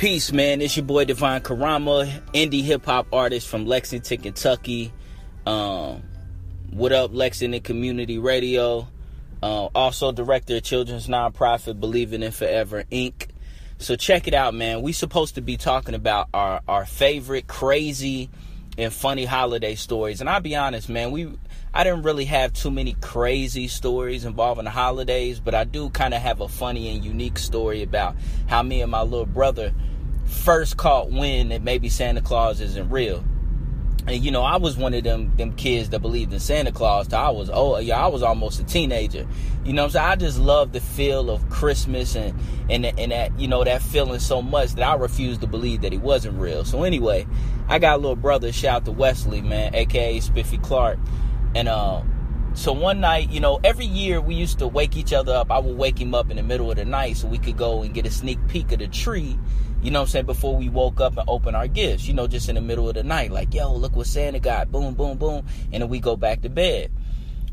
Peace, 0.00 0.32
man. 0.32 0.62
It's 0.62 0.78
your 0.78 0.86
boy 0.86 1.04
Devine 1.04 1.42
Carama, 1.42 2.10
indie 2.32 2.62
hip 2.62 2.86
hop 2.86 3.08
artist 3.12 3.46
from 3.46 3.66
Lexington, 3.66 4.22
Kentucky. 4.22 4.94
Um, 5.44 6.02
what 6.70 6.90
up, 6.90 7.10
Lexington 7.12 7.60
Community 7.60 8.16
Radio? 8.16 8.88
Uh, 9.42 9.66
also, 9.74 10.10
director 10.10 10.56
of 10.56 10.62
children's 10.62 11.06
nonprofit 11.06 11.80
Believing 11.80 12.22
in 12.22 12.32
Forever 12.32 12.84
Inc. 12.90 13.26
So 13.76 13.94
check 13.94 14.26
it 14.26 14.32
out, 14.32 14.54
man. 14.54 14.80
We 14.80 14.94
supposed 14.94 15.34
to 15.34 15.42
be 15.42 15.58
talking 15.58 15.94
about 15.94 16.28
our 16.32 16.62
our 16.66 16.86
favorite 16.86 17.46
crazy 17.46 18.30
and 18.78 18.90
funny 18.90 19.26
holiday 19.26 19.74
stories. 19.74 20.22
And 20.22 20.30
I'll 20.30 20.40
be 20.40 20.56
honest, 20.56 20.88
man, 20.88 21.10
we 21.10 21.30
I 21.72 21.84
didn't 21.84 22.02
really 22.02 22.24
have 22.24 22.52
too 22.52 22.70
many 22.70 22.94
crazy 23.00 23.68
stories 23.68 24.24
involving 24.24 24.64
the 24.64 24.70
holidays, 24.70 25.40
but 25.40 25.54
I 25.54 25.64
do 25.64 25.90
kind 25.90 26.14
of 26.14 26.22
have 26.22 26.40
a 26.40 26.48
funny 26.48 26.94
and 26.94 27.04
unique 27.04 27.38
story 27.38 27.82
about 27.82 28.16
how 28.48 28.62
me 28.62 28.82
and 28.82 28.90
my 28.90 29.02
little 29.02 29.26
brother 29.26 29.72
first 30.24 30.76
caught 30.76 31.10
wind 31.10 31.52
that 31.52 31.62
maybe 31.62 31.88
Santa 31.88 32.20
Claus 32.20 32.60
isn't 32.60 32.90
real 32.90 33.24
and 34.06 34.24
you 34.24 34.30
know, 34.30 34.42
I 34.42 34.56
was 34.56 34.76
one 34.76 34.94
of 34.94 35.04
them 35.04 35.34
them 35.36 35.52
kids 35.54 35.90
that 35.90 36.00
believed 36.00 36.32
in 36.32 36.40
Santa 36.40 36.72
Claus. 36.72 37.08
Till 37.08 37.18
I 37.18 37.30
was 37.30 37.50
oh 37.52 37.78
yeah, 37.78 38.02
I 38.02 38.08
was 38.08 38.22
almost 38.22 38.60
a 38.60 38.64
teenager. 38.64 39.26
You 39.64 39.72
know, 39.72 39.88
so 39.88 40.00
I 40.00 40.02
said, 40.02 40.12
I 40.12 40.16
just 40.16 40.38
love 40.38 40.72
the 40.72 40.80
feel 40.80 41.30
of 41.30 41.48
Christmas 41.50 42.16
and 42.16 42.38
and 42.70 42.86
and 42.86 43.12
that 43.12 43.38
you 43.38 43.46
know 43.46 43.62
that 43.62 43.82
feeling 43.82 44.20
so 44.20 44.40
much 44.40 44.72
that 44.74 44.82
I 44.82 44.94
refused 44.94 45.42
to 45.42 45.46
believe 45.46 45.82
that 45.82 45.92
he 45.92 45.98
wasn't 45.98 46.38
real. 46.38 46.64
So 46.64 46.82
anyway, 46.82 47.26
I 47.68 47.78
got 47.78 47.96
a 47.96 47.98
little 47.98 48.16
brother. 48.16 48.52
Shout 48.52 48.76
out 48.76 48.84
to 48.86 48.92
Wesley, 48.92 49.42
man, 49.42 49.74
aka 49.74 50.18
Spiffy 50.20 50.58
Clark, 50.58 50.98
and 51.54 51.68
uh, 51.68 52.02
so 52.54 52.72
one 52.72 53.00
night, 53.00 53.30
you 53.30 53.40
know, 53.40 53.60
every 53.64 53.86
year 53.86 54.20
we 54.20 54.34
used 54.34 54.58
to 54.58 54.68
wake 54.68 54.96
each 54.96 55.12
other 55.12 55.34
up. 55.34 55.50
I 55.50 55.58
would 55.58 55.76
wake 55.76 56.00
him 56.00 56.14
up 56.14 56.30
in 56.30 56.36
the 56.36 56.42
middle 56.42 56.70
of 56.70 56.76
the 56.76 56.84
night 56.84 57.16
so 57.16 57.28
we 57.28 57.38
could 57.38 57.56
go 57.56 57.82
and 57.82 57.94
get 57.94 58.06
a 58.06 58.10
sneak 58.10 58.38
peek 58.48 58.72
of 58.72 58.78
the 58.78 58.88
tree 58.88 59.38
you 59.82 59.90
know 59.90 60.02
I'm 60.02 60.06
saying, 60.06 60.26
before 60.26 60.56
we 60.56 60.68
woke 60.68 61.00
up 61.00 61.16
and 61.16 61.28
open 61.28 61.54
our 61.54 61.66
gifts, 61.66 62.06
you 62.06 62.12
know, 62.14 62.26
just 62.26 62.48
in 62.48 62.54
the 62.54 62.60
middle 62.60 62.88
of 62.88 62.94
the 62.94 63.02
night, 63.02 63.30
like, 63.30 63.54
yo, 63.54 63.72
look 63.72 63.96
what 63.96 64.06
Santa 64.06 64.38
got, 64.38 64.70
boom, 64.70 64.94
boom, 64.94 65.16
boom, 65.16 65.46
and 65.72 65.82
then 65.82 65.88
we 65.88 66.00
go 66.00 66.16
back 66.16 66.42
to 66.42 66.50
bed. 66.50 66.92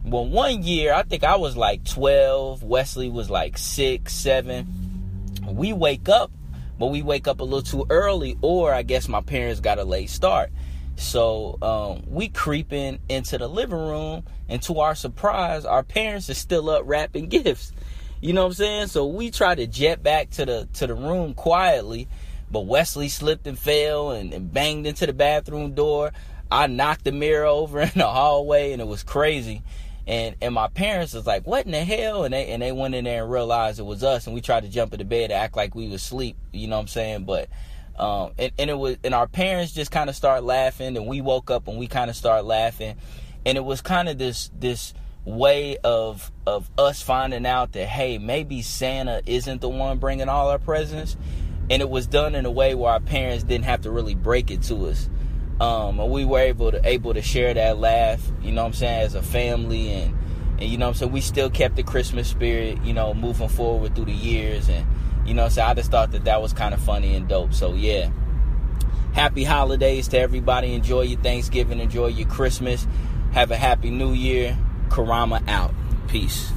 Well, 0.04 0.26
one 0.26 0.64
year, 0.64 0.94
I 0.94 1.04
think 1.04 1.24
I 1.24 1.38
was 1.38 1.56
like 1.56 1.86
12, 1.86 2.64
Wesley 2.64 3.10
was 3.10 3.30
like 3.30 3.58
six, 3.58 4.14
seven. 4.14 4.68
We 5.46 5.72
wake 5.72 6.10
up, 6.10 6.32
but 6.78 6.88
we 6.88 7.02
wake 7.02 7.28
up 7.28 7.40
a 7.40 7.44
little 7.44 7.62
too 7.62 7.86
early, 7.90 8.38
or 8.42 8.74
I 8.74 8.84
guess 8.84 9.08
my 9.08 9.22
parents 9.22 9.62
got 9.62 9.80
a 9.80 9.86
late 9.86 10.10
start. 10.10 10.52
So 10.98 11.58
um, 11.62 12.04
we 12.08 12.28
creeping 12.28 13.00
into 13.08 13.38
the 13.38 13.48
living 13.48 13.78
room, 13.78 14.24
and 14.50 14.62
to 14.64 14.80
our 14.80 14.96
surprise, 14.96 15.64
our 15.64 15.84
parents 15.84 16.30
are 16.30 16.34
still 16.34 16.70
up 16.70 16.84
wrapping 16.86 17.30
gifts. 17.30 17.72
You 18.20 18.34
know 18.34 18.42
what 18.44 18.48
I'm 18.48 18.54
saying? 18.54 18.88
So 18.88 19.06
we 19.06 19.30
try 19.30 19.54
to 19.54 19.68
jet 19.68 20.02
back 20.02 20.32
to 20.32 20.46
the 20.46 20.68
to 20.74 20.88
the 20.88 20.96
room 20.96 21.36
quietly, 21.36 22.08
but 22.52 22.62
Wesley 22.62 23.10
slipped 23.10 23.46
and 23.46 23.58
fell 23.58 24.12
and, 24.12 24.34
and 24.34 24.52
banged 24.52 24.88
into 24.88 25.06
the 25.06 25.14
bathroom 25.14 25.74
door. 25.74 26.12
I 26.52 26.66
knocked 26.66 27.04
the 27.04 27.12
mirror 27.12 27.46
over 27.46 27.80
in 27.82 27.92
the 27.96 28.08
hallway 28.08 28.72
and 28.72 28.82
it 28.82 28.88
was 28.88 29.04
crazy. 29.04 29.62
And 30.08 30.36
and 30.42 30.56
my 30.56 30.68
parents 30.68 31.14
was 31.14 31.28
like, 31.28 31.46
"What 31.46 31.66
in 31.66 31.74
the 31.74 31.84
hell?" 31.84 32.24
And 32.24 32.34
they 32.34 32.48
and 32.48 32.62
they 32.62 32.72
went 32.72 32.96
in 32.96 33.04
there 33.04 33.24
and 33.24 33.32
realized 33.32 33.80
it 33.80 33.84
was 33.84 34.04
us. 34.04 34.26
And 34.26 34.34
we 34.34 34.42
tried 34.42 34.64
to 34.64 34.70
jump 34.70 34.94
into 34.94 35.06
bed, 35.06 35.28
to 35.28 35.36
act 35.36 35.56
like 35.56 35.76
we 35.76 35.86
was 35.86 36.02
asleep. 36.02 36.38
You 36.54 36.68
know 36.68 36.78
what 36.78 36.84
I'm 36.84 36.88
saying? 36.88 37.26
But 37.26 37.50
um, 37.98 38.32
and, 38.38 38.52
and 38.60 38.70
it 38.70 38.78
was 38.78 38.98
and 39.04 39.14
our 39.14 39.28
parents 39.28 39.72
just 39.72 39.92
kind 39.92 40.10
of 40.10 40.16
start 40.16 40.44
laughing, 40.44 40.98
and 40.98 41.08
we 41.08 41.22
woke 41.22 41.50
up 41.50 41.68
and 41.68 41.78
we 41.78 41.88
kind 41.88 42.10
of 42.10 42.16
start 42.16 42.46
laughing, 42.46 42.96
and 43.46 43.58
it 43.58 43.64
was 43.64 43.82
kind 43.82 44.08
of 44.08 44.18
this 44.18 44.52
this 44.58 44.94
way 45.28 45.78
of 45.84 46.32
of 46.46 46.70
us 46.78 47.02
finding 47.02 47.46
out 47.46 47.74
that 47.74 47.86
hey 47.86 48.18
maybe 48.18 48.62
santa 48.62 49.22
isn't 49.26 49.60
the 49.60 49.68
one 49.68 49.98
bringing 49.98 50.30
all 50.30 50.50
our 50.50 50.60
presents. 50.60 51.18
And 51.70 51.82
it 51.82 51.90
was 51.90 52.08
done 52.08 52.34
in 52.34 52.46
a 52.46 52.52
way 52.52 52.76
where 52.76 52.94
our 52.94 53.02
parents 53.02 53.44
didn't 53.44 53.66
have 53.66 53.82
to 53.82 53.92
really 53.92 54.16
break 54.16 54.52
it 54.52 54.62
to 54.64 54.88
us. 54.88 55.10
Um, 55.60 56.00
and 56.00 56.10
we 56.10 56.24
were 56.24 56.40
able 56.40 56.72
to 56.72 56.88
able 56.88 57.14
to 57.14 57.22
share 57.22 57.54
that 57.54 57.78
laugh 57.78 58.22
you 58.42 58.54
know 58.54 58.62
what 58.62 58.68
i'm 58.68 58.74
saying 58.74 59.02
as 59.02 59.16
a 59.16 59.22
family. 59.22 59.92
And 59.92 60.18
and 60.60 60.70
you 60.70 60.78
know 60.78 60.86
what 60.86 60.92
i'm 60.92 60.98
saying 61.00 61.12
we 61.12 61.22
still 61.22 61.50
kept 61.50 61.76
the 61.76 61.84
christmas 61.84 62.28
spirit 62.30 62.82
you 62.84 62.94
know 62.94 63.14
moving 63.14 63.50
forward 63.50 63.96
through 63.96 64.06
the 64.06 64.14
years. 64.14 64.70
And 64.70 64.88
you 65.28 65.34
know 65.34 65.50
so 65.50 65.62
i 65.62 65.74
just 65.74 65.92
thought 65.92 66.12
that 66.12 66.26
that 66.26 66.42
was 66.42 66.54
kind 66.54 66.74
of 66.74 66.82
funny 66.82 67.16
and 67.16 67.28
dope 67.28 67.54
so 67.54 67.74
yeah 67.74 68.10
happy 69.14 69.44
holidays 69.44 70.08
to 70.08 70.18
everybody 70.18 70.74
enjoy 70.74 71.02
your 71.02 71.20
thanksgiving 71.22 71.80
enjoy 71.80 72.08
your 72.08 72.28
christmas 72.28 72.88
have 73.34 73.52
a 73.52 73.58
happy 73.58 73.90
new 73.90 74.14
year 74.14 74.58
Carama 74.90 75.44
out. 75.48 75.74
Peace. 76.08 76.52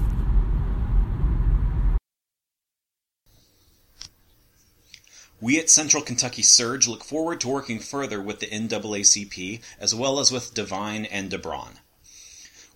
We 5.40 5.58
at 5.58 5.70
Central 5.70 6.02
Kentucky 6.02 6.42
Surge 6.42 6.86
look 6.86 7.02
forward 7.02 7.40
to 7.40 7.48
working 7.48 7.78
further 7.78 8.20
with 8.20 8.40
the 8.40 8.46
NAACP 8.46 9.62
as 9.80 9.94
well 9.94 10.20
as 10.20 10.30
with 10.30 10.52
Devine 10.52 11.06
and 11.06 11.30
DeBraun. 11.30 11.78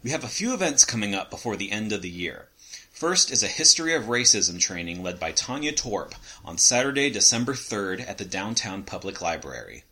We 0.03 0.11
have 0.11 0.25
a 0.25 0.29
few 0.29 0.55
events 0.55 0.85
coming 0.85 1.15
up 1.15 1.31
before 1.31 1.57
the 1.57 1.71
end 1.71 1.93
of 1.93 2.01
the 2.01 2.11
year. 2.11 2.49
First 2.95 3.33
is 3.33 3.43
a 3.43 3.49
History 3.49 3.93
of 3.93 4.05
Racism 4.05 4.61
training 4.61 5.03
led 5.03 5.19
by 5.19 5.33
Tanya 5.33 5.73
Torp 5.73 6.15
on 6.45 6.59
Saturday, 6.59 7.11
December 7.11 7.55
3rd 7.55 8.09
at 8.09 8.19
the 8.19 8.25
Downtown 8.25 8.85
Public 8.85 9.21
Library. 9.21 9.83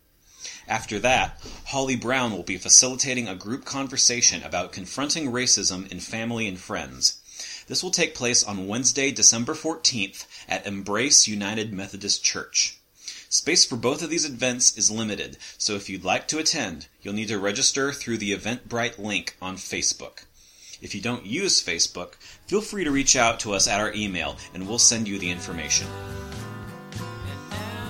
After 0.68 1.00
that, 1.00 1.36
Holly 1.66 1.96
Brown 1.96 2.30
will 2.30 2.44
be 2.44 2.58
facilitating 2.58 3.26
a 3.26 3.34
group 3.34 3.64
conversation 3.64 4.44
about 4.44 4.70
confronting 4.70 5.32
racism 5.32 5.90
in 5.90 5.98
family 5.98 6.46
and 6.46 6.60
friends. 6.60 7.16
This 7.66 7.82
will 7.82 7.90
take 7.90 8.14
place 8.14 8.44
on 8.44 8.68
Wednesday, 8.68 9.10
December 9.10 9.54
14th 9.54 10.24
at 10.48 10.64
Embrace 10.64 11.26
United 11.26 11.72
Methodist 11.72 12.22
Church. 12.22 12.78
Space 13.28 13.64
for 13.64 13.74
both 13.74 14.02
of 14.02 14.10
these 14.10 14.24
events 14.24 14.78
is 14.78 14.92
limited, 14.92 15.38
so 15.58 15.74
if 15.74 15.90
you'd 15.90 16.04
like 16.04 16.28
to 16.28 16.38
attend, 16.38 16.86
you'll 17.02 17.14
need 17.14 17.28
to 17.28 17.38
register 17.40 17.90
through 17.90 18.18
the 18.18 18.32
Eventbrite 18.32 18.96
link 19.00 19.36
on 19.42 19.56
Facebook. 19.56 20.26
If 20.82 20.96
you 20.96 21.00
don't 21.00 21.24
use 21.24 21.62
Facebook, 21.62 22.14
feel 22.48 22.60
free 22.60 22.82
to 22.82 22.90
reach 22.90 23.14
out 23.14 23.38
to 23.40 23.54
us 23.54 23.68
at 23.68 23.78
our 23.78 23.94
email 23.94 24.36
and 24.52 24.66
we'll 24.66 24.80
send 24.80 25.06
you 25.06 25.16
the 25.16 25.30
information. 25.30 25.86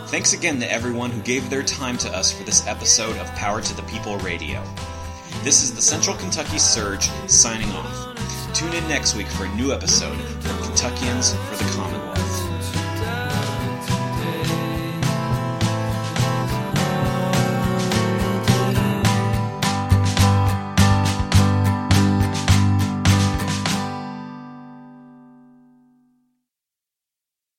Thanks 0.09 0.35
again 0.35 0.61
to 0.61 0.71
everyone 0.71 1.11
who 1.11 1.23
gave 1.23 1.49
their 1.49 1.63
time 1.63 1.97
to 1.99 2.15
us 2.15 2.31
for 2.31 2.45
this 2.45 2.67
episode 2.67 3.17
of 3.17 3.35
Power 3.35 3.63
to 3.63 3.75
the 3.75 3.83
People 3.85 4.19
Radio. 4.19 4.63
This 5.43 5.63
is 5.63 5.75
the 5.75 5.81
Central 5.81 6.17
Kentucky 6.19 6.59
Surge 6.59 7.09
signing 7.29 7.71
off. 7.73 8.53
Tune 8.53 8.75
in 8.75 8.87
next 8.89 9.17
week 9.17 9.29
for 9.29 9.47
a 9.47 9.55
new 9.57 9.73
episode 9.73 10.19
from 10.43 10.59
Kentuckians 10.59 11.33
for 11.33 11.65
the 11.65 11.71
Commonwealth. 11.71 12.22